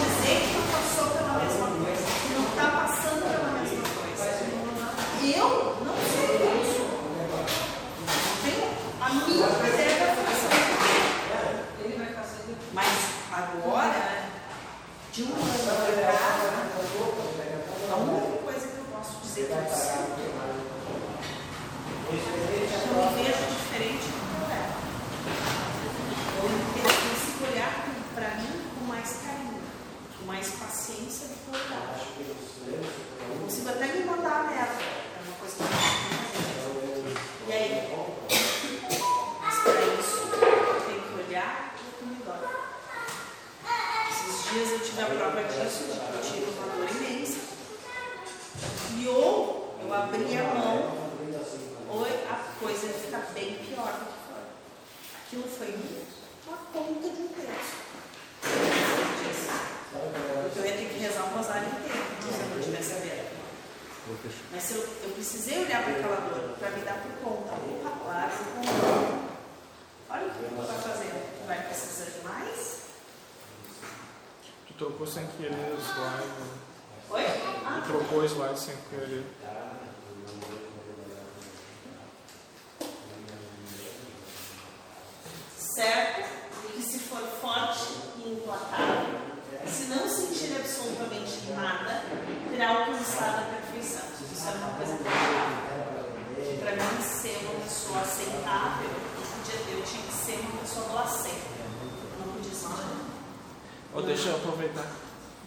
Ó, 103.96 104.02
deixa 104.02 104.30
eu 104.30 104.36
aproveitar. 104.36 104.86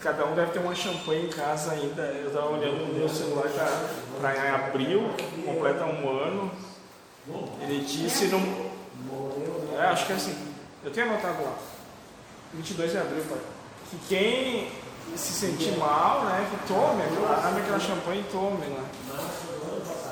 Cada 0.01 0.25
um 0.27 0.35
deve 0.35 0.53
ter 0.53 0.61
uma 0.61 0.75
champanhe 0.75 1.27
em 1.27 1.31
casa 1.31 1.73
ainda. 1.73 2.03
Eu 2.03 2.29
estava 2.29 2.51
olhando 2.51 2.87
no 2.87 2.95
meu 2.95 3.09
celular 3.09 3.49
para 4.21 4.37
em 4.37 4.51
abril, 4.51 5.11
completa 5.45 5.85
um 5.85 6.09
ano. 6.09 6.51
Ele 7.63 7.85
disse 7.85 8.27
no. 8.27 8.39
É, 9.77 9.83
acho 9.87 10.07
que 10.07 10.13
é 10.13 10.17
assim. 10.17 10.37
Eu 10.85 10.91
tenho 10.93 11.11
anotado 11.11 11.43
lá. 11.43 11.55
22 12.55 12.93
de 12.93 12.99
abril, 12.99 13.25
pai. 13.29 13.39
Que 13.91 13.99
quem 14.09 14.69
se 15.17 15.33
sentir 15.33 15.77
mal, 15.79 16.25
né, 16.25 16.47
que 16.51 16.69
tome, 16.73 17.03
aquela- 17.03 17.47
abre 17.49 17.63
aquela 17.63 17.81
champanhe 17.81 18.21
e 18.21 18.31
tome, 18.33 18.67
né? 18.67 18.85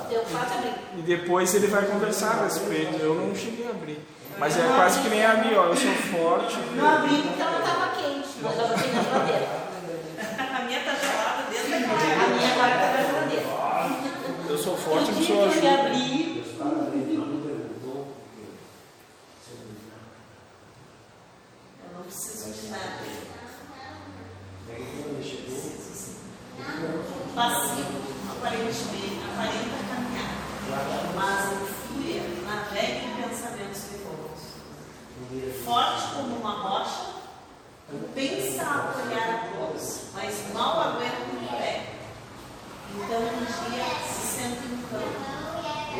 Abrir. 0.08 0.74
E 0.98 1.02
depois 1.02 1.54
ele 1.54 1.66
vai 1.68 1.84
conversar 1.86 2.30
a 2.38 2.44
respeito. 2.44 2.96
Eu 3.00 3.14
não 3.14 3.34
cheguei 3.34 3.66
a 3.66 3.70
abrir. 3.70 4.00
Mas 4.38 4.56
é 4.58 4.66
quase 4.76 5.00
que 5.00 5.08
nem 5.08 5.24
a 5.24 5.34
minha, 5.34 5.60
ó. 5.60 5.66
Eu 5.66 5.76
sou 5.76 5.92
forte. 5.92 6.56
Não 6.76 6.86
abri 6.88 7.22
porque 7.22 7.40
ela 7.40 7.58
estava 7.58 7.85
quente, 7.85 7.85
mas 8.42 8.58
eu 8.58 8.68
botei 8.68 8.92
na 8.92 9.02
geladeira. 9.02 9.48
A 10.38 10.60
minha 10.64 10.80
tá 10.84 10.94
gelada 10.94 11.42
desde 11.50 11.74
a 11.74 11.76
A 11.76 11.80
minha 11.80 12.52
agora 12.52 12.74
está 12.74 12.88
na 12.92 13.02
geladeira. 13.06 13.46
Eu 14.48 14.58
sou 14.58 14.72
Eu 14.74 14.78
forte, 14.78 15.10
eu 15.10 15.22
sou 15.26 15.44
ajuda. 15.48 15.80
abrir. 15.80 16.44
Eu 21.82 21.94
não 21.94 22.02
preciso 22.04 22.52
de 22.52 22.68
nada. 22.68 23.04
Passivo, 27.34 28.00
aparentemente, 28.30 29.20
aparenta 29.30 29.78
caminhar, 29.88 30.32
mas 31.14 31.52
em 31.52 31.66
fúria 31.66 32.22
navega 32.46 33.04
em 33.04 33.22
pensamentos 33.22 33.82
nervosos. 33.92 35.64
Forte 35.64 36.14
como 36.14 36.36
uma 36.36 36.50
rocha, 36.62 37.15
pensa 38.14 38.62
apoiar 38.62 39.30
a 39.30 39.56
todos, 39.56 40.00
mas 40.14 40.52
mal 40.52 40.80
aguenta 40.80 41.16
em 41.32 41.46
pé. 41.46 41.86
Então 42.94 43.20
um 43.20 43.44
dia 43.44 43.84
se 44.08 44.26
senta 44.26 44.64
em 44.64 44.82
campo, 44.90 45.20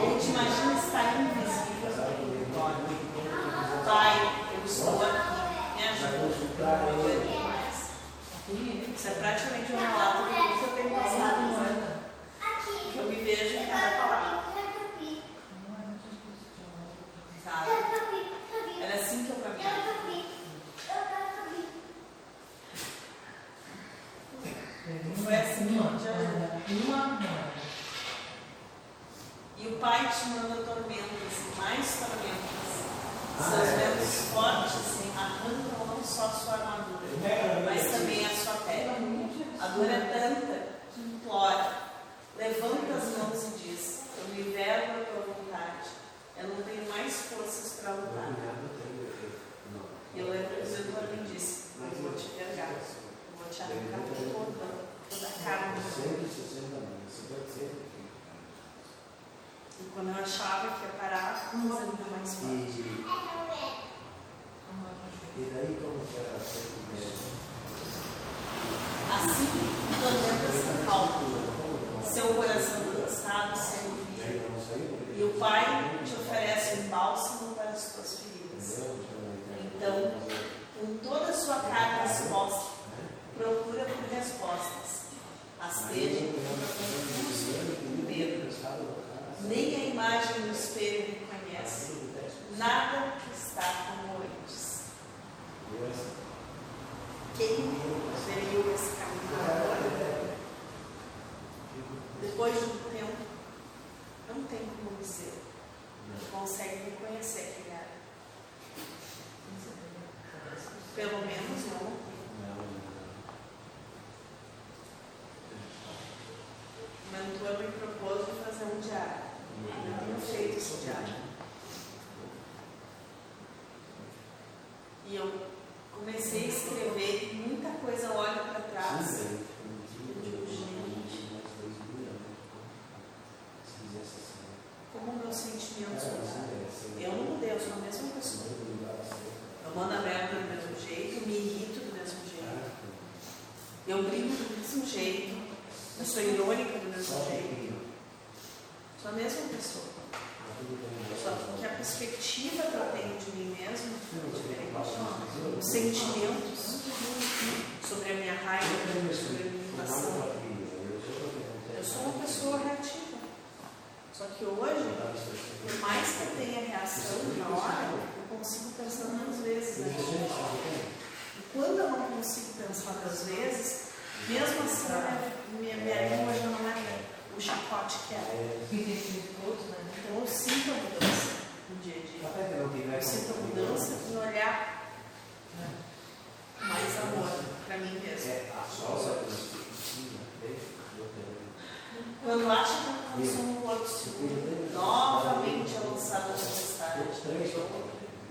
onde 0.03 0.27
imagina 0.27 0.75
estar 0.75 1.21
invisível. 1.21 1.67
Pai, 3.85 4.15
eu 4.53 4.65
estou 4.65 5.01
aqui, 5.03 5.77
me 5.77 5.89
ajuda, 5.89 6.69
eu. 6.89 7.37
Isso 8.49 9.09
é 9.09 9.11
praticamente 9.11 9.73
um 9.73 9.79
relato 9.79 10.25
que 10.25 10.65
eu 10.65 10.69
tenho 10.75 10.91
passado 10.91 11.43
no 11.43 11.57
ano. 11.57 11.87
Que 12.93 12.99
eu 12.99 13.05
me 13.05 13.17
vejo 13.17 13.57
em 13.59 13.67
cada 13.67 13.91
palavra. 13.97 14.37
uma. 26.87 27.19
E 29.59 29.67
o 29.67 29.79
pai 29.79 30.09
te 30.09 30.29
manda 30.29 30.63
tormentas, 30.63 31.57
mais 31.57 31.99
tormentas. 31.99 32.67
Seus 33.37 33.69
ventos 33.71 34.07
é. 34.07 34.33
fortes 34.33 34.75
assim, 34.75 35.13
arrancam 35.17 35.87
não 35.87 36.05
só 36.05 36.27
a 36.27 36.31
sua 36.31 36.55
armadura, 36.55 37.07
é, 37.25 37.63
mas 37.65 37.91
também 37.91 38.25
a 38.25 38.29
sua 38.31 38.55
pele. 38.65 39.27
A 39.61 39.67
dor 39.69 39.91
é 39.91 40.01
tanta 40.01 40.63
que 40.95 41.01
implora, 41.01 41.73
levanta 42.39 42.95
as 42.95 43.19
mãos 43.19 43.43
e 43.43 43.59
diz: 43.59 44.03
Eu 44.19 44.35
me 44.35 44.43
verbo 44.53 45.01
à 45.01 45.05
tua 45.05 45.35
vontade, 45.35 45.89
eu 46.39 46.49
não 46.49 46.63
tenho 46.63 46.89
mais 46.89 47.13
forças 47.13 47.81
para 47.81 47.93
lutar. 47.95 48.33
E 50.15 50.21
eu 50.21 50.31
lembro 50.31 50.57
que 50.57 50.63
o 50.63 50.67
Senhor 50.67 51.03
me 51.11 51.29
disse: 51.29 51.65
Eu 51.81 52.03
vou 52.03 52.13
te 52.13 52.29
pegar, 52.29 52.71
eu 52.71 53.39
vou 53.39 53.49
te 53.51 53.63
arrancar 53.63 54.01
por 54.07 54.55
toda 54.55 54.96
toda 55.17 55.29
a 55.29 55.45
carne. 55.45 55.81
E 59.79 59.85
quando 59.95 60.09
eu 60.09 60.23
achava 60.23 60.77
que 60.77 60.85
ia 60.85 60.93
parar, 61.01 61.51
mas 61.55 61.79
ainda 61.81 62.05
mais 62.11 62.35
forte. 62.35 62.81
E 65.39 65.51
daí 65.53 65.79
como 65.81 66.07
que 66.07 66.17
era 66.17 66.39
feito 66.41 66.77
Assim, 69.13 69.49
tormenta-se 70.01 70.87
calmo, 70.87 72.03
seu 72.03 72.27
coração 72.35 72.81
cansado, 72.93 73.57
sem. 73.57 73.87
E 75.17 75.23
o 75.23 75.31
Pai 75.39 75.56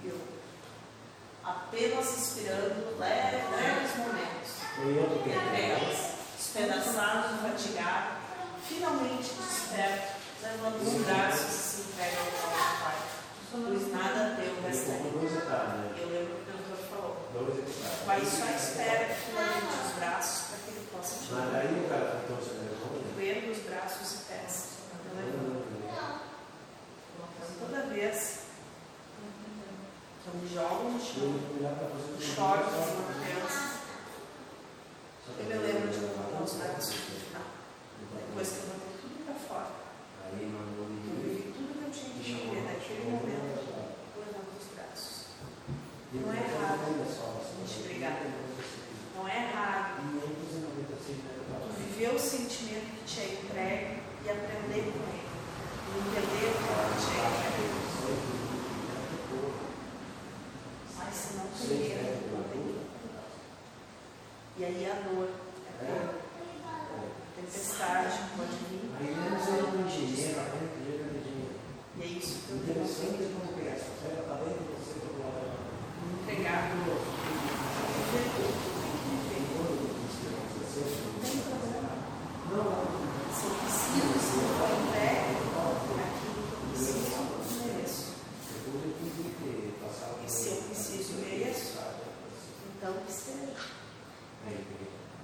Eu, 0.03 0.19
apenas 1.43 2.17
inspirando 2.17 2.97
leves, 2.99 3.49
leves 3.51 3.97
momentos. 3.97 4.51
Entregas, 5.25 5.97
despedaçado, 6.37 7.37
fatigado, 7.41 8.17
finalmente 8.67 9.33
desperto, 9.33 10.13
levando 10.43 10.81
os 10.81 11.05
braços 11.05 11.47
e 11.47 11.57
se 11.57 11.81
entrega 11.81 12.17
ao 12.19 12.25
do 12.25 12.83
Pai. 12.83 12.95
Pois 13.51 13.91
nada 13.91 14.35
teu 14.35 14.61
resta 14.63 14.91
Eu 14.91 16.09
lembro 16.09 16.35
que 16.43 16.51
o 16.51 16.57
doutor 16.57 16.77
falou. 16.89 17.29
O 17.33 18.05
Pai 18.05 18.21
só 18.25 18.45
espera 18.53 19.07
levante 19.07 19.87
os 19.87 19.93
braços 19.97 20.47
para 20.49 20.57
que 20.59 20.69
ele 20.71 20.87
possa 20.91 21.15
te 21.23 21.31
Mas 21.31 21.45
levar. 21.45 21.61
os 23.51 23.59
braços 23.59 24.13
e 24.13 24.17
pés. 24.25 24.75
Toda 27.59 27.81
vez 27.87 28.44
me 30.33 30.47
jogo 30.53 30.89
no 30.89 30.99
chão, 30.99 31.39
choro 32.19 32.63
como 32.65 32.91
uma 32.97 33.13
criança, 33.13 33.75
eu 35.27 35.45
me 35.45 35.53
lembro 35.53 35.87
de 35.91 35.99
levantar 35.99 36.41
os 36.43 36.53
braços 36.53 36.95
no 36.95 37.19
final. 37.19 37.47
Depois 38.13 38.47
que 38.49 38.55
eu 38.55 38.65
botei 38.65 38.93
tudo 39.01 39.25
para 39.25 39.35
fora, 39.35 39.69
eu 40.31 40.37
vivi 40.37 41.53
tudo 41.53 41.77
que 41.77 41.85
eu 41.85 41.91
tinha 41.91 42.09
que 42.13 42.19
viver 42.19 42.63
naquele 42.63 43.05
momento, 43.11 43.69
eu 44.15 44.21
levanto 44.25 44.51
os 44.59 44.67
braços. 44.73 45.25
Não 46.13 46.33
é 46.33 46.37
errado. 46.37 46.79
a 46.85 47.67
gente 47.67 47.87
brigar. 47.87 48.15
Não 49.15 49.27
é 49.27 49.35
errado. 49.49 49.85
Tu 51.61 51.73
viver 51.77 52.15
o 52.15 52.19
sentimento 52.19 52.87
que 52.97 53.03
te 53.05 53.19
é 53.19 53.25
entregue 53.33 54.01
e 54.23 54.29
aprender 54.29 54.91
com 54.91 55.05
ele. 55.05 55.25
E 55.87 55.97
entender 55.99 56.49
o 56.49 56.55
que 56.55 57.05
te 57.05 57.11
é 57.13 57.25
entregue. 57.29 57.75
Mas 60.97 61.17
E 64.57 64.63
aí 64.63 64.85
a 64.89 64.93
dor, 65.09 65.29
é 65.81 65.85
dor. 65.85 66.13
Tempestade 67.35 68.19
pode 68.37 68.55
vir. 68.69 68.85
Aí 68.99 69.09
menos 69.09 69.47
era 69.47 69.65
um 69.65 69.85
engenheiro, 69.85 70.39
a 70.39 70.45
gente 70.45 70.93
era 70.93 71.03
um 71.03 71.17
engenheiro. 71.17 71.57
E 71.97 72.01
é 72.01 72.05
isso 72.05 72.39
que 72.45 72.51
eu 72.51 72.59
tenho 72.59 72.85
Interessante 72.85 73.23
é 73.23 73.33
como 73.33 73.51
que 73.51 73.67
essa 73.67 73.89
fera 73.99 74.21
está 74.21 74.35
dentro 74.35 74.61
de 74.61 74.69
você 74.77 74.95
todo 75.01 75.17
lado. 75.25 75.57
me 76.05 76.21
entregar. 76.21 76.69
Viver 76.71 78.25
tudo 78.35 78.53
que 78.61 78.69
tem 78.77 78.93
que 78.93 79.09
viver. 79.11 79.73
Não 81.09 81.25
tem 81.25 81.41
problema. 81.49 81.89
Se 83.33 83.43
eu 83.45 83.53
preciso, 83.59 84.15
se 84.21 84.37
eu 84.37 84.53
for 84.55 84.69
entregue, 84.85 85.41
aquilo 86.05 86.45
que 86.45 86.53
eu 86.53 86.69
preciso, 86.69 87.11
eu 87.11 87.33
mereço. 87.65 88.15
E 90.23 90.29
se 90.29 90.47
eu 90.47 90.57
preciso 90.63 91.11
e 91.11 91.27
mereço, 91.27 91.75
então 92.77 92.93
que 93.05 93.11
seja. 93.11 93.75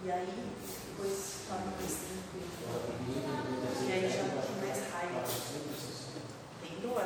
E 0.04 0.12
aí, 0.12 0.27
depois 0.88 1.13
se 1.13 1.47
torna 1.47 1.71
mais 1.80 1.93
tranquilo. 1.93 2.49
E 3.88 3.91
aí 3.91 4.10
já 4.10 4.23
não 4.23 4.41
tem 4.41 4.56
mais 4.56 4.80
raiva. 4.91 5.21
Tem 6.62 6.80
dor. 6.82 7.06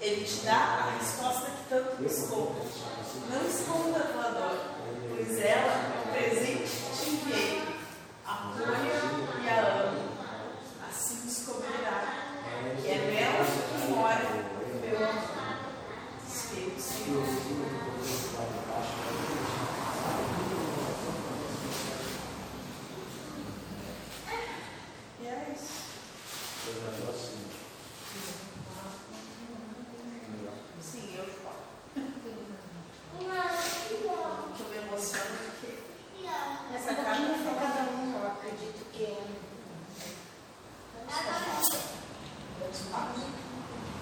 Ele 0.00 0.24
te 0.24 0.44
dá 0.44 0.56
a 0.56 0.98
resposta 0.98 1.50
que 1.50 1.68
tanto 1.68 2.02
buscou. 2.02 2.56
Não 3.30 3.46
esconda 3.46 3.98
a 3.98 4.08
tua 4.08 4.30
dor, 4.30 4.58
pois 5.14 5.38
ela 5.38 5.72
é 5.72 6.02
o 6.04 6.10
presente 6.10 6.70
que 6.70 7.04
te 7.04 7.10
enviei. 7.10 7.62
Acolha 8.26 8.76
e 9.42 9.48
a 9.48 9.84
ame. 9.84 10.10
Assim 10.88 11.20
descobrirá 11.26 12.20
que 12.82 12.88
é 12.88 12.96
nela 12.96 13.44
que 13.44 13.90
mora 13.90 14.24
o 14.24 14.80
meu 14.80 14.96
amor. 14.96 15.30
Espírito 16.26 16.80
Senhor. 16.80 17.50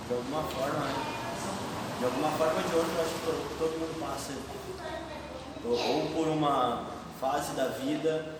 de 0.09 0.14
alguma 0.14 0.42
forma, 0.42 0.78
né? 0.87 0.94
De 1.98 2.05
alguma 2.05 2.30
forma 2.30 2.55
ou 2.55 2.62
de 2.62 2.74
outra, 2.76 2.92
eu 2.94 3.02
acho 3.02 3.14
que 3.14 3.26
todo, 3.26 3.59
todo 3.59 3.78
mundo 3.78 4.00
passa 4.00 4.33
ou, 5.64 5.72
ou 5.72 6.11
por 6.11 6.28
uma 6.28 6.87
fase 7.20 7.52
da 7.52 7.68
vida 7.68 8.37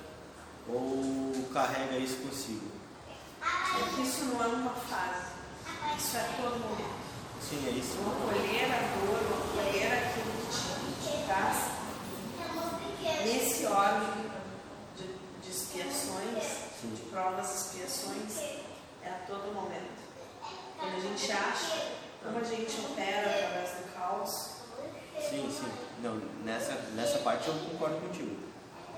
ou 0.67 1.47
carrega 1.53 1.99
isso 1.99 2.17
consigo. 2.19 2.67
Isso 4.03 4.25
não 4.25 4.43
é 4.43 4.47
uma 4.47 4.71
fase. 4.71 5.33
Isso 5.99 6.17
é 6.17 6.29
todo 6.41 6.59
momento. 6.59 6.99
Colher 8.05 8.65
a 8.73 8.81
dor, 8.95 9.21
colher 9.55 9.93
aquilo 9.93 10.33
que 10.33 10.47
te, 10.51 11.11
te 11.11 11.25
traz 11.27 11.59
nesse 13.25 13.67
óleo 13.67 14.31
de, 14.97 15.07
de 15.43 15.51
expiações, 15.51 16.45
de 16.83 17.03
provas 17.11 17.55
expiações, 17.55 18.39
é 19.03 19.09
a 19.09 19.27
todo 19.27 19.55
momento. 19.55 19.99
Quando 20.79 20.97
a 20.97 21.01
gente 21.01 21.33
acha 21.33 21.93
como 22.23 22.39
a 22.39 22.45
gente 22.45 22.81
opera 22.81 23.31
através 23.31 23.71
do 23.71 23.95
caos, 23.95 24.59
Sim, 25.21 25.51
sim. 25.51 25.71
Não, 26.03 26.21
nessa, 26.45 26.73
nessa 26.95 27.19
parte 27.19 27.49
eu 27.49 27.55
concordo 27.55 27.97
contigo. 27.97 28.37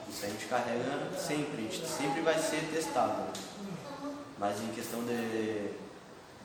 Isso 0.09 0.25
a 0.25 0.29
gente 0.29 0.47
carrega 0.47 1.11
sempre, 1.17 1.67
a 1.67 1.71
gente 1.71 1.87
sempre 1.87 2.21
vai 2.21 2.39
ser 2.39 2.69
testado. 2.73 3.33
Mas 4.39 4.61
em 4.61 4.69
questão 4.69 5.03
de, 5.05 5.71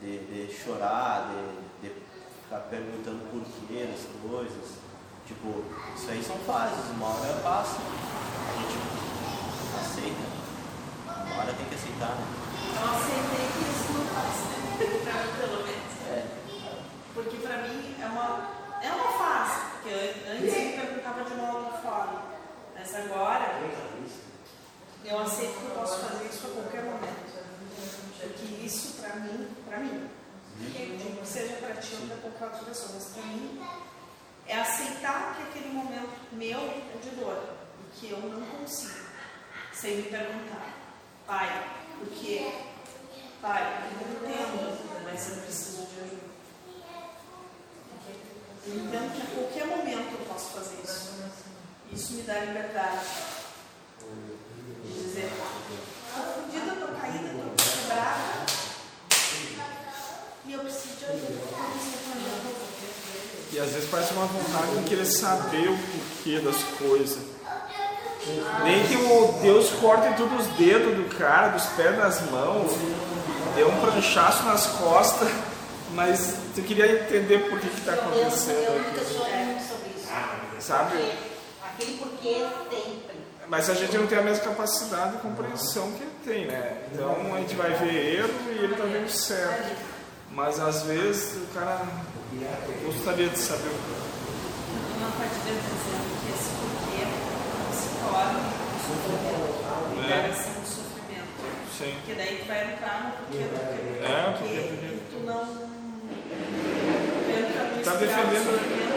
de, 0.01 0.47
de 0.47 0.53
chorar, 0.53 1.29
de 1.29 1.74
ficar 2.45 2.59
perguntando 2.69 3.19
por 3.31 3.41
quê 3.67 3.85
das 3.91 4.05
coisas, 4.29 4.77
tipo, 5.27 5.63
isso 5.95 6.11
aí 6.11 6.23
são 6.23 6.37
fases, 6.45 6.89
uma 6.91 7.07
hora 7.07 7.33
passa, 7.43 7.77
a 7.79 8.53
gente 8.61 8.77
aceita. 9.81 10.25
Uma 11.05 11.41
hora 11.41 11.53
tem 11.53 11.65
que 11.65 11.75
aceitar, 11.75 12.15
né? 12.15 12.25
eu 12.75 12.89
aceitei 12.93 13.45
que 13.53 13.61
isso 13.71 13.93
não 13.93 14.05
passa, 14.13 14.45
né? 14.45 15.01
pra 15.03 15.13
mim 15.23 15.31
pelo 15.39 15.57
menos. 15.63 15.93
É, 16.09 16.25
Porque 17.13 17.37
pra 17.37 17.57
mim 17.63 17.95
é 17.99 18.05
uma, 18.05 18.49
é 18.81 18.91
uma 18.91 19.11
fase. 19.17 19.61
Porque 19.71 19.89
eu- 19.89 20.31
antes 20.33 20.53
eu 20.53 20.61
me 20.65 20.71
perguntava 20.73 21.23
de 21.23 21.33
uma 21.33 21.53
outra 21.57 21.77
forma. 21.79 22.21
Mas 22.77 22.95
agora 22.95 23.59
eu 25.05 25.19
aceito 25.19 25.59
que 25.59 25.65
eu 25.65 25.71
posso 25.71 25.97
fazer 25.99 26.25
isso 26.25 26.47
a 26.47 26.49
qualquer 26.49 26.83
momento. 26.83 27.25
Porque 28.19 28.65
isso 28.65 29.01
pra 29.01 29.15
mim, 29.17 29.47
pra 29.67 29.79
mim, 29.79 30.09
eu 30.61 30.97
digo 30.97 31.21
que 31.21 31.27
seja 31.27 31.53
outra 32.25 32.47
pessoa, 32.65 32.91
mas 32.93 33.05
pra 33.05 33.23
mim 33.23 33.61
é 34.47 34.59
aceitar 34.59 35.35
que 35.35 35.43
aquele 35.43 35.73
momento 35.73 36.09
meu 36.31 36.59
é 36.59 36.97
de 37.01 37.09
dor. 37.11 37.41
E 37.79 37.99
que 37.99 38.11
eu 38.11 38.19
não 38.19 38.45
consigo. 38.45 39.05
Sem 39.73 39.97
me 39.97 40.03
perguntar, 40.03 40.73
pai, 41.27 41.67
por 41.97 42.07
quê? 42.09 42.51
Pai, 43.41 43.61
eu 43.61 44.07
não 44.07 44.13
entendo, 44.13 45.03
mas 45.03 45.29
eu 45.29 45.43
preciso 45.43 45.85
de 45.87 45.99
ajuda. 46.01 46.35
Eu 48.67 48.75
entendo 48.75 49.15
que 49.15 49.21
a 49.21 49.35
qualquer 49.35 49.67
momento 49.67 50.13
eu 50.13 50.25
posso 50.25 50.53
fazer 50.53 50.81
isso. 50.83 51.13
Isso 51.91 52.13
me 52.13 52.23
dá 52.23 52.39
liberdade 52.39 53.05
de 54.83 54.93
dizer, 54.93 55.31
estou 55.31 56.33
fodida, 56.33 56.73
estou 56.73 56.87
caída, 56.99 57.27
estou 57.27 57.51
quebrada. 57.55 58.45
E. 60.47 60.53
Eu 60.53 60.59
preciso 60.61 60.95
de 60.95 61.05
ajuda. 61.05 61.74
E 63.55 63.59
às 63.59 63.71
vezes 63.71 63.89
parece 63.89 64.11
uma 64.11 64.25
vontade 64.25 64.79
de 64.79 64.83
querer 64.83 65.05
saber 65.05 65.69
o 65.69 65.77
porquê 65.77 66.39
das 66.39 66.61
coisas. 66.77 67.19
Nem 68.65 68.85
que 68.85 68.97
o 68.97 69.39
Deus 69.41 69.69
corte 69.79 70.13
todos 70.17 70.45
os 70.45 70.57
dedos 70.57 70.93
do 70.93 71.17
cara, 71.17 71.47
dos 71.49 71.63
pés, 71.67 71.95
das 71.95 72.29
mãos, 72.29 72.73
dê 73.55 73.63
um 73.63 73.79
pranchaço 73.79 74.43
nas 74.43 74.65
costas, 74.65 75.29
mas 75.93 76.35
tu 76.53 76.61
queria 76.63 77.01
entender 77.01 77.49
por 77.49 77.57
que 77.61 77.67
está 77.67 77.93
acontecendo 77.93 78.57
eu 78.57 78.81
aqui. 78.81 79.15
Sabe? 80.59 81.13
Aquele 81.63 81.97
porquê 81.97 82.45
sempre. 82.69 83.15
Mas 83.47 83.69
a 83.69 83.73
gente 83.73 83.97
não 83.97 84.05
tem 84.05 84.17
a 84.17 84.21
mesma 84.21 84.43
capacidade 84.43 85.11
de 85.13 85.17
compreensão 85.19 85.93
que 85.93 86.03
ele 86.03 86.11
tem, 86.25 86.45
né? 86.47 86.77
Então 86.91 87.33
a 87.33 87.37
gente 87.37 87.55
vai 87.55 87.71
ver 87.71 88.17
erro 88.17 88.33
e 88.51 88.65
ele 88.65 88.75
tá 88.75 88.83
vendo 88.83 89.07
certo. 89.07 89.94
Mas 90.35 90.59
às 90.59 90.83
vezes 90.83 91.37
o 91.37 91.45
cara 91.53 91.81
gostaria 92.85 93.29
de 93.29 93.37
saber 93.39 93.69
o 93.69 93.71
porquê. 93.71 93.95
Não 94.99 95.07
está 95.09 95.25
dizendo 95.25 95.63
que 96.19 96.27
esse 96.33 96.49
porquê 96.59 97.01
não 97.07 97.71
se 97.71 97.87
torna 98.03 98.39
um 98.39 98.79
sofrimento. 98.83 99.55
É. 100.03 100.07
Deve 100.21 100.35
ser 100.35 100.49
um 100.59 100.65
sofrimento. 100.65 101.39
Sim. 101.77 101.93
Porque 102.03 102.13
daí 102.15 102.33
tu 102.41 102.45
vai 102.47 102.59
entrar 102.73 102.95
no 103.03 103.11
porquê 103.17 103.43
do 103.43 103.49
porquê. 103.55 104.03
É, 104.03 104.13
porque 104.31 104.43
porquê, 104.43 104.61
porquê. 104.67 104.91
tu 105.11 105.17
não 105.25 105.41
entra 107.31 107.61
no 107.63 107.83
Tá 107.83 107.91
defendendo- 107.95 108.51
sofrimento. 108.51 108.95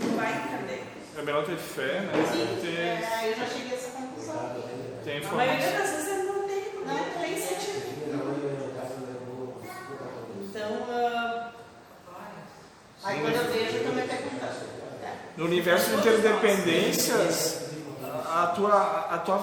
Tu 0.00 0.06
não 0.06 0.16
vai 0.16 0.32
entender. 0.32 0.82
É 1.18 1.22
melhor 1.22 1.44
ter 1.44 1.56
fé, 1.58 2.00
né? 2.00 2.12
Sim, 2.32 2.58
Ter, 2.62 2.78
é, 2.80 3.30
eu 3.30 3.36
já 3.36 3.46
cheguei 3.46 3.72
a 3.72 3.74
essa 3.76 3.90
conclusão. 3.90 4.56
ter 5.04 5.26
A 5.26 5.32
maioria 5.32 5.60
informação. 5.60 5.78
das 5.78 5.90
vezes 6.06 6.24
não 6.26 6.48
tem, 6.48 6.62
porque 6.62 6.88
não 6.88 7.04
tem 7.20 7.36
sentido. 7.38 7.84
Então, 10.56 10.70
ah, 10.88 11.50
Aí 13.04 13.20
quando 13.20 13.34
eu 13.34 13.52
vejo, 13.52 13.76
eu 13.76 13.84
também. 13.84 14.08
No 15.36 15.44
universo 15.44 15.90
de 15.90 15.96
interdependências, 15.96 17.64
a 18.02 18.52
tua, 18.54 19.08
a 19.10 19.18
tua 19.18 19.38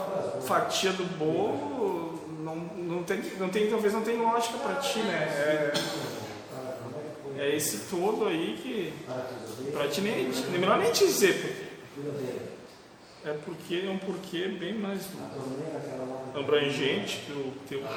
fatia 0.45 0.91
do 0.93 1.03
bolo 1.17 2.19
não, 2.39 2.55
não, 2.55 3.03
tem, 3.03 3.21
não 3.37 3.49
tem, 3.49 3.69
talvez 3.69 3.93
não 3.93 4.01
tem 4.01 4.17
lógica 4.17 4.57
para 4.57 4.75
ti, 4.75 4.99
né? 4.99 5.27
É, 5.37 5.73
é 7.37 7.55
esse 7.55 7.89
todo 7.89 8.27
aí 8.27 8.57
que 8.61 8.93
para 9.71 9.87
ti 9.89 10.01
nem, 10.01 10.29
nem 10.29 10.59
melhor 10.59 10.77
nem 10.77 10.91
te 10.91 11.05
dizer 11.05 11.69
é 13.25 13.33
porque 13.45 13.83
é 13.85 13.89
um 13.89 13.99
porquê 13.99 14.47
bem 14.47 14.73
mais 14.73 15.01
abrangente 16.35 17.23
que 17.25 17.31
o 17.31 17.53
teu 17.69 17.79
porquê. 17.79 17.95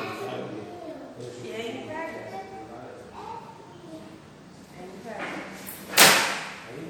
e. 1.45 1.55
Aí 1.55 1.69
ele 1.69 1.87
pega. 1.87 2.25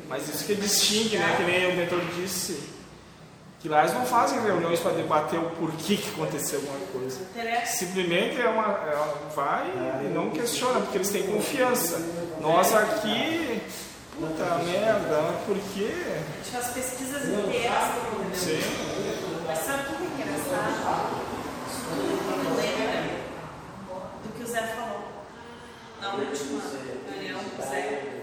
Mas 0.09 0.29
isso 0.29 0.45
que 0.45 0.55
distingue, 0.55 1.17
né? 1.19 1.35
Que 1.37 1.43
nem 1.45 1.73
o 1.73 1.77
mentor 1.77 2.01
disse, 2.17 2.61
que 3.61 3.69
lá 3.69 3.81
eles 3.81 3.95
não 3.95 4.05
fazem 4.05 4.41
reuniões 4.43 4.79
para 4.81 4.93
debater 4.93 5.39
o 5.39 5.51
porquê 5.53 5.97
que 5.97 6.11
aconteceu 6.11 6.61
alguma 6.61 6.87
coisa. 6.93 7.21
Simplesmente 7.67 8.41
é 8.41 8.49
uma, 8.49 8.65
é 8.65 8.95
uma- 8.95 9.31
vai 9.35 9.67
e 10.05 10.09
não 10.09 10.31
questiona, 10.31 10.81
porque 10.81 10.99
eles 10.99 11.09
têm 11.11 11.23
confiança. 11.23 11.99
Nós 12.41 12.75
aqui, 12.75 13.63
puta 14.19 14.45
merda, 14.65 15.23
por 15.47 15.57
quê? 15.75 15.91
A 16.05 16.45
gente 16.45 16.51
faz 16.53 16.67
pesquisas 16.75 17.27
inteiras 17.27 17.75
Sim. 18.35 18.61
Mas 19.47 19.59
sabe 19.61 19.83
o 19.83 19.97
que 19.97 20.05
é 20.05 20.25
engraçado? 20.27 21.25
Tudo 21.89 22.57
lembra 22.57 23.03
do 24.23 24.29
que 24.37 24.43
o 24.43 24.47
Zé 24.47 24.63
falou 24.77 25.09
na 26.03 26.15
última 26.15 26.61
reunião 27.11 27.41
Zé. 27.63 28.14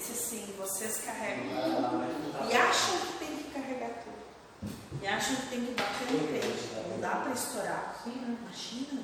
Disse 0.00 0.12
assim, 0.12 0.54
vocês 0.56 1.02
carregam 1.04 1.44
tudo 1.44 2.50
e 2.50 2.56
acham 2.56 2.98
que 3.00 3.18
tem 3.18 3.36
que 3.36 3.50
carregar 3.50 3.90
tudo. 4.02 4.72
E 5.02 5.06
acham 5.06 5.36
que 5.36 5.46
tem 5.48 5.66
que 5.66 5.72
bater 5.72 6.12
no 6.12 6.26
peito. 6.28 6.88
Não 6.88 7.00
dá 7.00 7.16
para 7.16 7.32
estourar. 7.32 8.02
Imagina. 8.06 9.02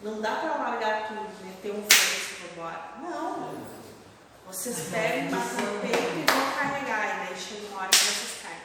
Não 0.00 0.20
dá 0.20 0.36
para 0.36 0.58
largar 0.58 1.08
tudo, 1.08 1.26
meter 1.44 1.72
um 1.72 1.82
fogo 1.82 2.46
e 2.46 2.52
embora. 2.52 2.94
Não. 3.02 3.52
Vocês 4.46 4.90
pegam, 4.92 5.40
batem 5.40 5.66
no 5.66 5.80
peito 5.80 5.98
e 5.98 6.32
vão 6.32 6.52
carregar. 6.52 7.04
E 7.04 7.26
daí 7.26 7.36
chega 7.40 7.66
uma 7.66 7.80
hora 7.80 7.90
que 7.90 7.96
vocês 7.96 8.42
caem. 8.42 8.62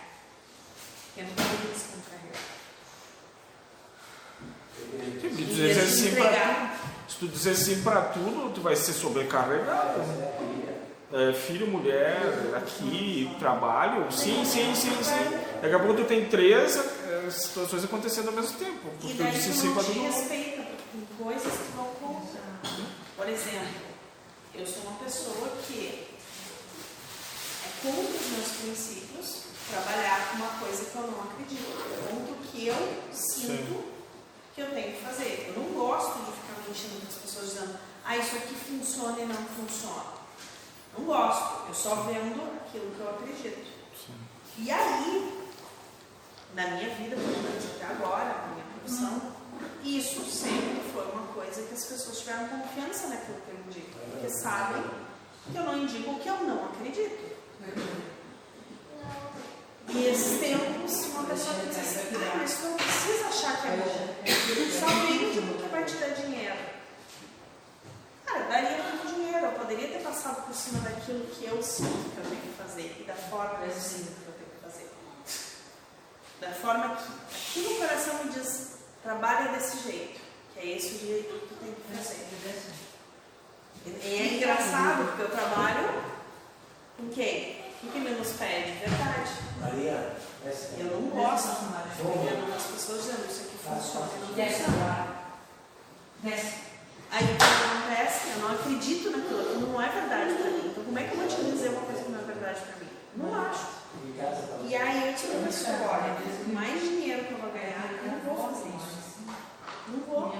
Porque 1.07 1.21
não 1.23 1.33
tem 1.35 1.71
isso 1.71 1.85
com 1.89 2.01
carregar. 2.11 2.45
Se 4.77 5.19
tu 5.21 5.27
Em 5.27 5.45
dizer 5.45 5.73
vez 5.73 5.75
de 5.75 5.81
assim 5.81 6.15
se 7.07 7.15
tu 7.17 7.27
dizer 7.27 7.55
sim 7.55 7.81
para 7.81 8.01
tudo, 8.09 8.53
tu 8.53 8.61
vai 8.61 8.75
ser 8.75 8.93
sobrecarregado. 8.93 10.01
É, 11.11 11.31
filho, 11.31 11.67
mulher, 11.67 12.19
aqui, 12.57 13.33
trabalho, 13.39 14.11
sim, 14.11 14.43
sim, 14.43 14.75
sim, 14.75 14.91
sim. 15.01 15.37
Daqui 15.61 15.73
a 15.73 15.79
pouco 15.79 16.01
tu 16.01 16.03
tem 16.05 16.25
três 16.25 16.75
é, 16.75 17.29
situações 17.31 17.85
acontecendo 17.85 18.27
ao 18.27 18.33
mesmo 18.33 18.57
tempo. 18.57 18.87
E 18.87 18.97
Porque 18.99 19.13
tu 19.13 19.23
daí 19.23 19.31
disse 19.31 19.51
tu 19.51 19.55
sim 19.55 19.73
para 19.73 19.83
todo 19.83 19.95
mundo. 19.95 20.13
respeita, 20.13 20.63
porque 20.63 20.83
tem 20.91 21.07
coisas 21.25 21.53
que 21.53 21.71
vão 21.77 21.85
contra. 21.85 22.41
Por 23.15 23.29
exemplo, 23.29 23.81
eu 24.53 24.67
sou 24.67 24.81
uma 24.83 24.99
pessoa 24.99 25.47
que 25.65 26.07
é 27.63 27.69
contra 27.81 28.01
os 28.01 28.27
meus 28.31 28.47
princípios 28.61 29.43
trabalhar 29.71 30.29
com 30.31 30.35
uma 30.37 30.59
coisa 30.59 30.85
que 30.85 30.95
eu 30.95 31.01
não 31.03 31.21
acredito. 31.21 31.71
É 31.71 32.09
contra 32.11 32.33
o 32.33 32.37
que 32.51 32.67
eu 32.67 32.75
sinto 33.13 33.83
que 34.53 34.61
eu 34.61 34.71
tenho 34.71 34.91
que 34.91 35.01
fazer. 35.05 35.53
Eu 35.55 35.63
não 35.63 35.69
gosto 35.69 36.17
de 36.25 36.31
ficar 36.33 36.61
mentindo 36.67 36.99
para 36.99 37.09
as 37.09 37.15
pessoas 37.15 37.45
dizendo, 37.53 37.79
ah, 38.03 38.17
isso 38.17 38.35
aqui 38.35 38.55
funciona 38.55 39.19
e 39.21 39.25
não 39.25 39.35
funciona. 39.35 40.16
Não 40.97 41.05
gosto. 41.05 41.67
Eu 41.67 41.73
só 41.73 41.95
vendo 41.95 42.41
aquilo 42.65 42.91
que 42.95 42.99
eu 42.99 43.09
acredito. 43.09 43.67
E 44.57 44.71
aí, 44.71 45.47
na 46.55 46.67
minha 46.67 46.89
vida, 46.95 47.15
pelo 47.15 47.43
menos 47.43 47.65
até 47.75 47.85
agora, 47.85 48.25
na 48.25 48.47
minha 48.53 48.65
profissão, 48.73 49.21
Isso 49.83 50.21
sempre 50.25 50.81
foi 50.91 51.05
uma 51.11 51.27
coisa 51.27 51.61
que 51.63 51.73
as 51.73 51.85
pessoas 51.85 52.19
tiveram 52.19 52.47
confiança 52.49 53.07
naquilo 53.07 53.37
que 53.41 53.51
eu 53.51 53.59
indico, 53.65 53.99
porque 54.11 54.29
sabem 54.29 54.83
que 55.49 55.57
eu 55.57 55.63
não 55.63 55.77
indico 55.77 56.11
o 56.11 56.19
que 56.19 56.27
eu 56.27 56.37
não 56.43 56.65
acredito. 56.65 57.37
E 59.89 60.05
esses 60.07 60.39
tempos, 60.39 61.05
uma 61.13 61.23
pessoa 61.23 61.55
que 61.55 61.67
diz 61.67 61.77
assim, 61.77 62.15
ah, 62.15 62.35
mas 62.37 62.57
tu 62.57 62.63
não 62.65 62.75
precisa 62.75 63.27
achar 63.27 63.61
que 63.61 63.67
é 63.67 63.77
bom. 63.77 64.15
Só 64.77 64.87
vende 64.87 65.41
porque 65.41 65.67
vai 65.69 65.85
te 65.85 65.95
dar 65.95 66.09
dinheiro. 66.09 66.76
Cara, 68.27 68.39
eu 68.41 68.49
daria 68.49 68.83
muito 68.83 69.15
dinheiro. 69.15 69.45
Eu 69.45 69.51
poderia 69.53 69.87
ter 69.87 70.03
passado 70.03 70.45
por 70.45 70.53
cima 70.53 70.81
daquilo 70.81 71.25
que 71.27 71.45
eu 71.45 71.63
sinto 71.63 72.11
que 72.13 72.17
eu 72.17 72.29
tenho 72.29 72.41
que 72.41 72.61
fazer 72.61 72.97
e 72.99 73.03
da 73.03 73.15
forma 73.15 73.55
que 73.57 73.63
eu 73.63 73.71
sinto 73.71 74.11
que 74.21 74.27
eu 74.27 74.33
tenho 74.33 74.49
que 74.49 74.61
fazer. 74.61 74.91
Da 76.41 76.51
forma 76.51 76.95
que 76.97 77.03
aqui 77.33 77.67
no 77.67 77.79
coração 77.79 78.23
me 78.23 78.31
diz, 78.31 78.77
trabalha 79.01 79.51
desse 79.53 79.89
jeito, 79.89 80.19
que 80.53 80.59
é 80.59 80.77
esse 80.77 80.95
o 80.95 80.99
jeito 80.99 81.33
que 81.33 81.47
tu 81.47 81.55
tem 81.55 81.73
que 81.73 81.97
fazer. 81.97 82.27
E 84.03 84.15
é 84.15 84.33
engraçado 84.35 85.05
porque 85.07 85.21
eu 85.21 85.29
trabalho 85.29 86.03
com 86.97 87.07
quem? 87.09 87.65
O 87.83 87.87
que 87.91 87.99
menos 87.99 88.33
pede? 88.33 88.71
Verdade. 88.79 89.31
Maria, 89.61 90.17
essa 90.45 90.75
Eu 90.77 90.99
não 90.99 91.09
gosto 91.09 91.47
de 91.47 92.03
ver 92.03 92.43
umas 92.43 92.63
pessoas 92.63 93.01
dizendo 93.03 93.31
isso 93.31 93.41
aqui 93.43 93.57
funciona 93.57 94.09
e 94.13 94.19
não 94.19 94.27
funciona. 94.27 95.07
Aí 97.09 97.23
o 97.23 97.37
que 97.37 97.43
acontece? 97.43 98.29
Eu 98.35 98.41
não 98.41 98.55
acredito 98.55 99.11
naquilo, 99.11 99.41
aquilo 99.41 99.71
não 99.71 99.81
é 99.81 99.89
verdade 99.89 100.33
pra 100.33 100.51
mim. 100.51 100.67
Então 100.71 100.83
como 100.83 100.99
é 100.99 101.03
que 101.03 101.11
eu 101.11 101.17
vou 101.17 101.27
te 101.27 101.51
dizer 101.51 101.69
uma 101.69 101.81
coisa 101.81 102.03
que 102.03 102.11
não 102.11 102.19
é 102.19 102.23
verdade 102.23 102.59
pra 102.59 102.75
mim? 102.75 102.91
Não 103.15 103.41
acho. 103.45 103.67
em 104.05 104.13
casa 104.13 104.41
tá 104.47 104.57
E 104.63 104.75
aí 104.75 105.07
eu 105.07 105.15
te 105.15 105.27
digo 105.27 105.47
assim, 105.47 105.71
olha, 105.87 106.15
por 106.15 106.53
mais 106.53 106.81
dinheiro 106.81 107.25
que 107.25 107.31
eu 107.31 107.37
vou 107.37 107.51
ganhar, 107.51 107.89
eu 108.03 108.11
não 108.11 108.19
vou 108.19 108.49
fazer 108.49 108.69
isso. 108.69 108.97
Não 109.87 109.99
vou. 110.01 110.33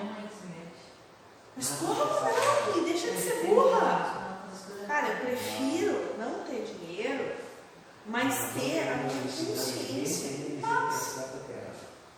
Mas 1.58 1.70
como 1.80 1.96
não? 1.96 2.76
Me 2.76 2.84
deixa 2.86 3.12
de 3.12 3.18
ser 3.20 3.48
burra. 3.48 4.40
Cara, 4.88 5.08
eu 5.08 5.18
prefiro 5.26 6.16
não 6.20 6.44
ter 6.46 6.64
dinheiro, 6.66 7.36
mas 8.06 8.54
ter 8.54 8.88
a 8.88 8.98
minha 8.98 9.24
consciência 9.24 10.28
em 10.28 10.62
paz. 10.62 11.18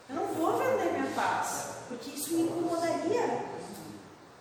Eu 0.10 0.16
não 0.16 0.28
vou 0.34 0.58
vender 0.58 0.92
minha 0.92 1.12
paz, 1.16 1.70
porque 1.88 2.12
isso 2.12 2.34
me 2.34 2.42
incomodaria. 2.44 3.46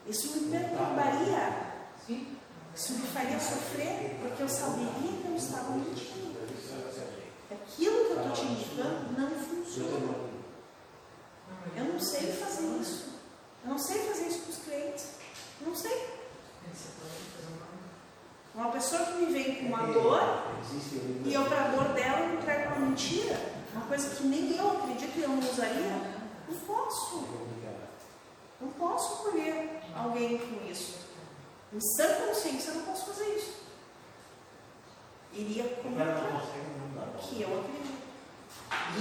Isso 0.07 0.37
me 0.37 0.51
perturbaria. 0.51 1.69
Isso 2.75 2.93
me 2.95 3.07
faria 3.07 3.39
sofrer, 3.39 4.19
porque 4.21 4.43
eu 4.43 4.49
saberia 4.49 5.13
que 5.23 5.29
eu 5.29 5.37
estava 5.37 5.71
mentindo. 5.73 6.39
Aquilo 7.51 8.05
que 8.05 8.11
eu 8.13 8.17
estou 8.17 8.33
te 8.33 8.43
indicando 8.43 9.13
não 9.17 9.31
funciona. 9.31 10.29
Eu 11.77 11.85
não 11.85 12.01
sei 12.01 12.33
fazer 12.33 12.67
isso. 12.81 13.08
Não 13.69 13.79
sei 13.79 13.99
fazer 13.99 14.29
isso 14.29 14.45
com 14.45 14.51
os 14.51 14.59
clientes. 14.59 15.07
Não 15.61 15.77
sei. 15.77 16.09
Uma 18.55 18.73
pessoa 18.73 19.05
que 19.05 19.13
me 19.19 19.27
vem 19.27 19.57
com 19.57 19.67
uma 19.67 19.87
dor 19.93 20.21
e 21.25 21.35
eu, 21.35 21.45
para 21.45 21.65
a 21.65 21.69
dor 21.69 21.89
dela, 21.93 22.33
entrego 22.33 22.75
uma 22.75 22.87
mentira. 22.87 23.39
Uma 23.75 23.85
coisa 23.85 24.17
que 24.17 24.23
nem 24.25 24.57
eu 24.57 24.71
acredito 24.71 25.19
e 25.19 25.23
eu 25.23 25.29
não 25.29 25.39
usaria. 25.39 26.19
Não 26.49 26.59
posso. 26.61 27.29
Não 28.61 28.69
posso 28.71 29.23
colher 29.23 29.83
alguém 29.95 30.39
com 30.39 30.69
isso. 30.69 31.07
Em 31.73 31.79
sã 31.79 32.27
consciência, 32.27 32.71
eu 32.71 32.77
não 32.77 32.83
posso 32.87 33.07
fazer 33.07 33.37
isso. 33.37 33.53
Iria 35.35 35.65
o 35.65 35.69
que 37.19 37.43
eu 37.43 37.61
acredito. 37.61 37.99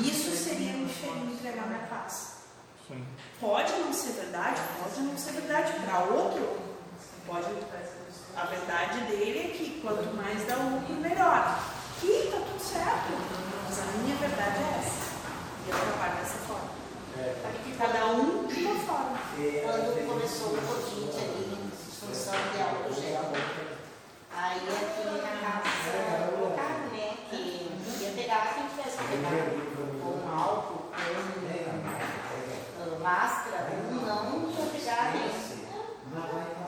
Isso 0.03 0.31
seria 0.35 0.73
me 0.73 0.85
me 0.85 1.33
entregar 1.33 1.67
minha 1.67 1.87
paz. 1.87 2.36
Sim. 2.87 3.05
Pode 3.41 3.73
não 3.73 3.91
ser 3.91 4.13
verdade, 4.13 4.61
pode 4.81 5.01
não 5.01 5.17
ser 5.17 5.31
verdade 5.33 5.73
para 5.83 5.99
outro. 6.05 6.57
Pode. 7.25 7.47
A 8.35 8.45
verdade 8.45 8.99
dele 9.11 9.39
é 9.39 9.57
que 9.57 9.81
quanto 9.81 10.15
mais 10.15 10.45
dá 10.47 10.55
lucro, 10.55 10.95
melhor. 10.95 11.59
E 12.01 12.29
tá 12.31 12.37
tudo 12.37 12.59
certo. 12.59 13.11
Mas 13.65 13.79
a 13.79 13.97
minha 13.97 14.15
verdade 14.15 14.57
é 14.57 14.79
essa. 14.79 15.07
E 15.65 15.69
eu 15.69 15.77
trabalho 15.77 16.15
dessa 16.17 16.37
forma. 16.47 16.69
Que 17.63 17.77
Cada 17.77 18.05
um 18.07 18.47
de 18.47 18.63
uma 18.63 18.79
forma. 18.85 19.19
quando 19.35 20.07
começou 20.07 20.53
o 20.53 20.61
Covid 20.61 21.17
ali, 21.19 21.57
em 21.57 21.71
função 21.71 22.33
de 22.33 22.61
álcool 22.61 22.93
gel, 22.93 23.31
aí 24.31 24.57
aqui 24.57 25.03
na 25.05 25.17
casa 25.41 26.31
colocaram, 26.31 26.87
né, 26.91 27.17
que 27.29 27.69
ia 28.01 28.11
pegar 28.15 28.53
quem 28.53 28.67
tivesse 28.67 28.97
que 28.97 29.03
pegar 29.17 29.31
com 29.99 30.39
álcool, 30.39 30.91
com 30.91 32.16
máscara, 33.07 33.71
um 33.89 34.05
não 34.05 34.51
ia 34.51 34.65
pegar 34.65 35.13
dentro. 35.13 35.65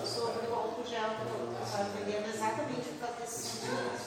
sobre 0.07 0.47
o 0.47 0.55
álcool 0.55 0.85
gel, 0.87 1.11
que 1.11 1.27
eu 1.29 1.53
estava 1.63 1.85
entendendo 1.91 2.27
exatamente 2.33 2.89
por 2.89 3.01
causa 3.01 3.21
desse 3.21 3.43
sentimento. 3.43 4.01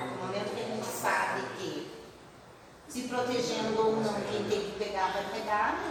No 0.00 0.16
momento 0.26 0.54
que 0.54 0.62
a 0.62 0.64
gente 0.64 0.86
sabe 0.86 1.42
que 1.58 1.92
se 2.88 3.02
protegendo 3.02 3.78
ou 3.78 3.96
não, 3.96 4.14
quem 4.14 4.44
tem 4.48 4.60
que 4.62 4.78
pegar 4.78 5.12
vai 5.12 5.24
pegar, 5.24 5.74
né? 5.74 5.90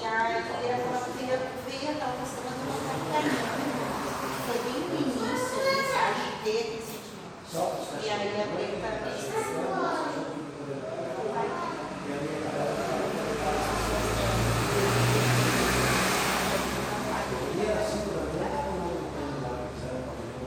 E 0.00 0.04
aí 0.06 0.36
ela 0.70 0.98
veio 1.14 1.38
ver 1.66 1.90
a 1.90 1.94
tal 2.00 2.12
questão 2.16 2.48
do 2.56 3.12
carinho. 3.12 3.44
Foi 4.46 4.58
bem 4.64 4.80
no 4.80 4.96
início, 4.96 5.56
ali, 5.60 5.82
sabe, 5.92 6.22
ter 6.44 6.85
aquele 7.62 7.86
sentimento. 7.86 8.04
E 8.04 8.10
aí 8.10 8.40
a 8.40 8.46
preta 8.46 9.10
disse 9.10 9.36
assim, 9.36 10.06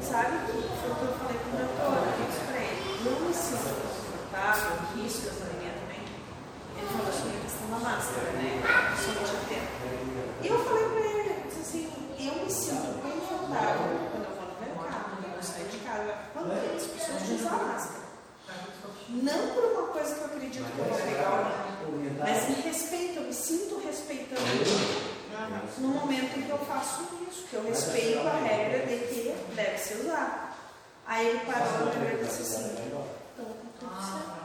Sabe 0.10 0.40
que 0.48 0.52
foi 0.52 0.90
o 0.90 0.96
que 0.96 1.06
eu 1.06 1.14
falei 1.22 1.38
pro 1.38 1.54
meu 1.54 1.68
doutor, 1.68 2.02
eu 2.02 2.26
disse 2.26 2.42
pra 2.50 2.58
ele, 2.58 2.82
não 3.06 3.28
me 3.28 3.32
sinto 3.32 3.70
confortável, 3.78 4.72
risco 4.98 5.30
essa 5.30 5.46
linha 5.54 5.70
também. 5.78 6.02
Ele 6.76 6.88
falou 6.90 7.14
sobre 7.14 7.38
a 7.38 7.42
questão 7.46 7.70
da 7.70 7.78
máscara, 7.78 8.32
né? 8.34 8.58
Somente 8.98 9.30
a 9.30 9.42
tempo. 9.48 9.70
E 10.42 10.48
eu 10.48 10.66
falei 10.66 10.86
pra 10.90 11.00
ele, 11.00 11.30
eu 11.30 11.44
disse 11.46 11.62
assim, 11.62 11.94
eu 12.18 12.44
me 12.44 12.50
sinto 12.50 12.90
confortável 13.06 13.86
quando 14.10 14.26
eu 14.26 14.34
vou 14.34 14.50
no 14.50 14.58
mercado, 14.66 15.04
quando 15.14 15.30
eu 15.30 15.44
saio 15.44 15.68
de 15.68 15.78
casa, 15.78 16.14
quando 16.34 16.52
as 16.54 16.88
pessoas 16.88 17.30
usam 17.30 17.54
a 17.54 17.64
máscara. 17.70 18.06
Não 19.10 19.48
por 19.54 19.64
uma 19.64 19.88
coisa 19.94 20.16
que 20.16 20.22
eu 20.22 20.26
acredito 20.26 20.66
que 20.66 20.80
eu 20.80 20.86
vou 20.86 20.98
pegar 20.98 21.30
ou 21.30 21.44
não, 21.46 22.18
mas 22.18 22.50
em 22.50 22.62
respeito, 22.62 23.20
eu 23.20 23.24
me 23.26 23.34
sinto 23.34 23.80
respeitando 23.86 25.00
no 25.80 25.88
momento 25.90 26.38
em 26.38 26.42
que 26.44 26.50
eu 26.50 26.58
faço 26.60 27.04
isso, 27.30 27.48
que 27.50 27.56
eu 27.56 27.64
respeito 27.64 28.28
a 28.28 28.38
regra 28.40 28.86
de 28.86 28.98
que 29.08 29.36
deve 29.56 29.78
se 29.78 29.94
usar. 29.96 30.58
Aí 31.06 31.28
ele 31.28 31.40
parou 31.40 31.88
e 31.88 32.26
disse 32.26 32.42
assim, 32.42 32.76
então 32.86 33.06
tá 33.38 33.44
tudo 33.80 34.02
certo. 34.02 34.40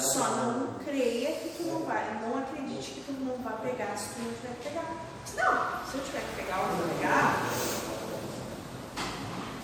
Só 0.00 0.28
não 0.36 0.74
creia 0.84 1.32
que 1.32 1.50
tu 1.56 1.64
não 1.64 1.80
vai, 1.80 2.20
não 2.22 2.38
acredite 2.38 2.92
que 2.92 3.04
tu 3.04 3.12
não 3.12 3.36
vai 3.38 3.56
pegar 3.62 3.96
se 3.96 4.14
tu 4.14 4.20
não 4.20 4.32
tiver 4.32 4.54
que 4.56 4.68
pegar. 4.68 4.84
Não, 5.36 5.90
se 5.90 5.98
eu 5.98 6.04
tiver 6.04 6.20
que 6.20 6.36
pegar 6.42 6.60
ou 6.60 6.66
não 6.76 6.88
pegar, 6.96 7.46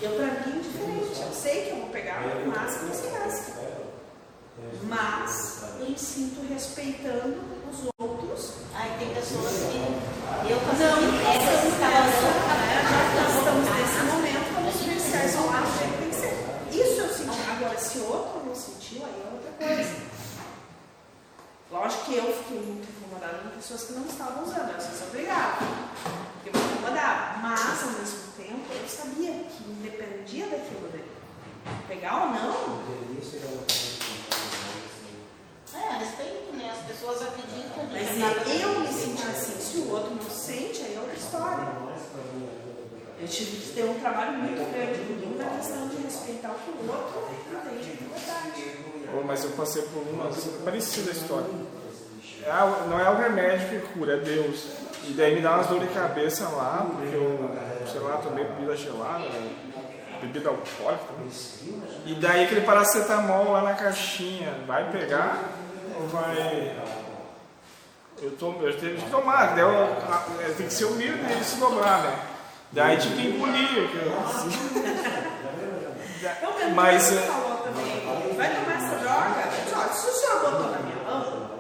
eu 0.03 0.11
pra 0.17 0.27
mim 0.27 0.59
é 0.59 0.63
diferente. 0.63 1.23
Eu 1.23 1.33
sei 1.33 1.65
que 1.65 1.71
eu 1.71 1.77
vou 1.77 1.89
pegar 1.91 2.21
máscara 2.47 2.95
sem 2.95 3.11
máscara. 3.13 3.77
Mas 4.85 5.63
eu 5.79 5.91
me 5.91 5.99
sinto 5.99 6.47
respeitando 6.49 7.37
os 7.71 7.89
outros 7.99 8.07
Aí 8.79 8.93
tem 8.99 9.09
pessoas 9.15 9.53
que 9.73 9.79
eu 9.79 10.57
não, 10.57 10.69
fazendo 10.69 11.01
estamos 11.01 11.21
essas 11.25 11.65
nessa, 11.65 11.67
estavam 11.67 12.05
né? 12.05 12.77
Já 12.85 13.01
que 13.09 13.39
estamos 13.39 13.67
nesse 13.73 14.01
momento, 14.13 14.47
vamos 14.53 14.77
vivenciar 14.77 15.25
isso 15.25 15.39
ao 15.39 15.47
lado 15.47 15.65
do 15.65 15.79
jeito 15.79 15.93
que 15.93 15.99
tem 15.99 16.11
que 16.11 16.17
ser. 16.17 16.35
Isso 16.85 17.01
eu 17.01 17.09
senti. 17.09 17.51
Agora, 17.51 17.79
se 17.79 17.99
outro 18.01 18.45
não 18.45 18.55
sentiu, 18.55 19.03
aí 19.07 19.17
é 19.17 19.33
outra 19.33 19.67
coisa. 19.67 19.97
Lógico 21.71 22.05
que 22.05 22.17
eu 22.17 22.33
fiquei 22.35 22.61
muito 22.61 22.87
incomodada 22.87 23.39
com 23.39 23.56
pessoas 23.67 23.83
que 23.85 23.93
não 23.95 24.07
estavam 24.07 24.45
usando, 24.45 24.71
eu 24.71 24.81
sou 24.81 25.09
obrigada. 25.09 25.57
Porque 26.43 26.57
me 26.57 26.65
incomodava. 26.65 27.39
Mas, 27.43 27.83
ao 27.83 27.91
mesmo 27.91 28.19
tempo, 28.37 28.73
eu 28.73 28.89
sabia 28.89 29.33
que 29.33 29.63
dependia 29.83 30.47
daquilo 30.47 30.89
dele. 30.89 31.11
Pegar 31.89 32.27
ou 32.27 32.31
não, 32.31 32.87
É, 35.75 35.99
respeito, 35.99 36.57
né? 36.57 36.71
As 36.71 36.87
pessoas 36.87 37.23
acreditam 37.23 37.85
mas 37.93 38.11
nisso. 38.13 38.25
acaba- 38.25 38.51
eu 38.51 38.81
me 38.81 38.89
senti 38.89 39.23
assim. 39.25 39.61
Se 39.61 39.79
o 39.79 39.91
outro 39.91 40.15
não 40.15 40.31
sente, 40.31 40.83
aí 40.83 40.95
é 40.95 41.01
outra 41.01 41.15
história. 41.17 41.67
Eu 43.21 43.29
tive 43.29 43.57
que 43.57 43.73
ter 43.73 43.85
um 43.85 43.99
trabalho 44.01 44.39
muito 44.39 44.73
grande 44.73 44.99
comigo 45.01 45.37
na 45.43 45.57
questão 45.59 45.89
de 45.89 45.97
respeitar 46.03 46.51
o 46.53 46.55
que 46.55 46.71
o 46.71 46.89
outro 46.91 47.29
entende 47.53 47.97
de 47.97 48.05
verdade. 48.05 49.27
Mas 49.27 49.45
eu 49.45 49.51
passei 49.51 49.83
por 49.83 50.03
uma 50.03 50.31
parecida 50.65 51.11
história. 51.11 51.49
É 52.47 52.89
não 52.89 53.01
é 53.01 53.11
o 53.11 53.17
remédio 53.17 53.69
que 53.69 53.79
cura, 53.89 54.15
é 54.15 54.17
Deus. 54.19 54.65
E 55.05 55.13
daí 55.13 55.35
me 55.35 55.41
dá 55.41 55.55
umas 55.55 55.67
dor 55.67 55.81
de 55.81 55.87
cabeça 55.89 56.49
lá, 56.49 56.87
porque 56.91 57.15
eu, 57.15 57.51
sei 57.91 58.01
lá, 58.01 58.17
tomei 58.19 58.45
bebida 58.45 58.77
gelada, 58.77 59.19
né? 59.29 59.51
bebida 60.21 60.49
alcoólica. 60.49 61.05
também. 61.15 61.31
E 62.07 62.15
daí 62.15 62.45
aquele 62.45 62.63
paracetamol 62.63 63.53
lá 63.53 63.63
na 63.63 63.75
caixinha, 63.75 64.53
vai 64.67 64.91
pegar 64.91 65.39
ou 66.01 66.07
vai. 66.09 66.77
Eu, 68.23 68.31
tomo, 68.33 68.63
eu 68.67 68.77
tenho 68.79 68.97
que 68.97 69.11
tomar, 69.11 69.55
daí 69.55 69.61
eu, 69.61 70.55
tem 70.57 70.67
que 70.67 70.73
ser 70.73 70.87
humilde 70.87 71.21
e 71.41 71.45
se 71.45 71.57
dobrar, 71.57 72.03
né? 72.03 72.19
Daí 72.73 72.97
tipo 72.97 73.21
engolir. 73.21 73.91
que 73.91 73.97
eu- 73.97 75.27
Eu 76.43 76.55
mesmo 76.59 76.75
Mas, 76.75 77.11
ele 77.13 77.21
é- 77.21 77.23
falou 77.27 77.57
também, 77.59 78.35
vai 78.37 78.55
tomar 78.55 78.77
essa 78.77 78.97
droga? 78.97 79.41
Eu 79.43 79.65
disse, 79.65 79.75
ó, 79.77 79.93
se 79.93 80.09
o 80.09 80.13
senhor 80.13 80.41
botou 80.41 80.71
na 80.71 80.79
minha 80.79 80.97
mão, 81.05 81.51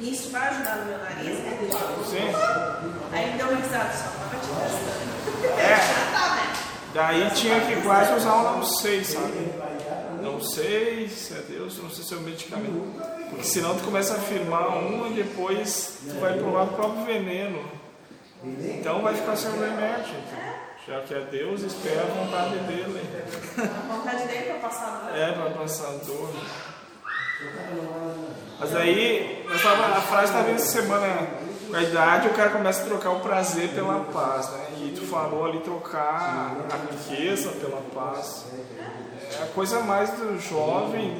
e 0.00 0.12
isso 0.12 0.30
vai 0.30 0.48
ajudar 0.48 0.76
no 0.76 0.86
meu 0.86 0.98
nariz, 0.98 1.38
é 1.38 1.68
claro. 1.70 2.04
Sim. 2.04 3.12
Aí 3.12 3.28
ele 3.28 3.38
deu 3.38 3.48
uma 3.48 3.56
risada, 3.56 3.92
só 3.92 4.04
tava 4.18 4.36
te 4.36 4.48
testando. 4.48 5.60
É. 5.60 5.76
Já 5.76 6.18
tá, 6.18 6.34
né? 6.36 6.52
Daí 6.94 7.30
tinha 7.30 7.60
que 7.60 7.82
quase 7.82 8.14
usar 8.14 8.34
um 8.36 8.56
não 8.56 8.62
sei, 8.64 9.04
sabe? 9.04 9.52
Não 10.22 10.40
sei 10.40 11.08
se 11.08 11.34
é 11.34 11.42
Deus, 11.42 11.78
não 11.82 11.90
sei 11.90 12.04
se 12.04 12.14
é 12.14 12.16
o 12.16 12.20
medicamento. 12.20 12.94
Porque 13.28 13.44
senão 13.44 13.76
tu 13.76 13.84
começa 13.84 14.14
a 14.14 14.16
afirmar 14.16 14.68
um 14.78 15.06
e 15.08 15.14
depois 15.14 15.98
tu 16.08 16.18
vai 16.20 16.38
provar 16.38 16.64
o 16.64 16.68
próprio 16.68 17.04
veneno. 17.04 17.62
Então 18.44 19.02
vai 19.02 19.14
ficar 19.14 19.36
sem 19.36 19.50
o 19.50 19.60
remédio. 19.60 20.14
então. 20.26 20.56
Já 20.86 21.00
que 21.00 21.14
é 21.14 21.20
Deus, 21.20 21.62
espera 21.62 22.02
a 22.02 22.06
vontade 22.06 22.58
dele. 22.60 23.02
A 23.58 23.92
vontade 23.92 24.28
dele 24.28 24.44
pra 24.50 24.68
passar 24.68 25.10
no 25.10 25.16
É, 25.16 25.32
para 25.32 25.50
passar 25.50 25.90
dor. 26.06 26.30
Mas 28.58 28.74
aí, 28.74 29.44
tava, 29.62 29.98
a 29.98 30.00
frase 30.00 30.32
estava 30.32 30.50
essa 30.50 30.66
semana, 30.66 31.28
com 31.68 31.76
a 31.76 31.82
idade 31.82 32.28
o 32.28 32.34
cara 32.34 32.50
começa 32.50 32.82
a 32.82 32.86
trocar 32.86 33.10
o 33.10 33.20
prazer 33.20 33.68
pela 33.70 34.00
paz, 34.04 34.50
né? 34.50 34.66
E 34.78 34.94
tu 34.96 35.06
falou 35.06 35.44
ali 35.44 35.60
trocar 35.60 36.56
a 36.70 36.76
riqueza 36.92 37.50
pela 37.50 37.82
paz. 37.94 38.46
É 39.38 39.42
a 39.42 39.46
coisa 39.48 39.80
mais 39.80 40.10
do 40.10 40.38
jovem 40.40 41.14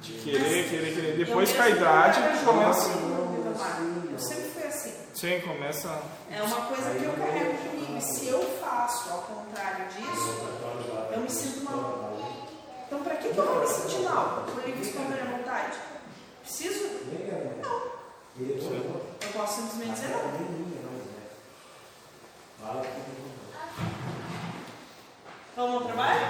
de, 0.00 0.12
de 0.12 0.22
querer, 0.22 0.68
querer, 0.70 0.94
querer. 0.94 1.16
Depois 1.16 1.52
com 1.52 1.62
a 1.62 1.68
idade 1.68 2.20
tu 2.38 2.44
começa. 2.46 2.88
Eu 4.10 4.18
sempre 4.18 4.44
fui 4.44 4.62
assim. 4.62 4.92
Sim, 5.12 5.40
começa. 5.40 5.90
É 6.30 6.42
uma 6.42 6.62
coisa 6.66 6.90
que 6.90 7.04
eu 7.04 7.12
carrego 7.12 7.58
comigo. 7.58 7.98
E 7.98 8.00
se 8.00 8.28
eu 8.28 8.40
faço 8.62 9.10
ao 9.12 9.18
contrário 9.18 9.84
disso, 9.88 10.38
eu 11.12 11.20
me 11.20 11.30
sinto 11.30 11.64
mal. 11.64 12.11
Então, 12.92 13.04
pra 13.04 13.16
que, 13.16 13.30
que 13.30 13.38
eu 13.38 13.46
vou 13.46 13.60
me 13.60 13.66
sentir 13.66 14.00
mal? 14.00 14.44
Por 14.44 14.62
livre 14.66 14.84
e 14.84 14.86
espontânea 14.86 15.24
vontade? 15.24 15.78
Preciso? 16.42 16.90
Não. 17.62 17.80
Eu 18.38 19.32
posso 19.32 19.62
simplesmente 19.62 19.94
dizer 19.94 20.08
não. 20.10 20.20
Vamos 25.56 25.74
ao 25.74 25.84
trabalho? 25.84 26.20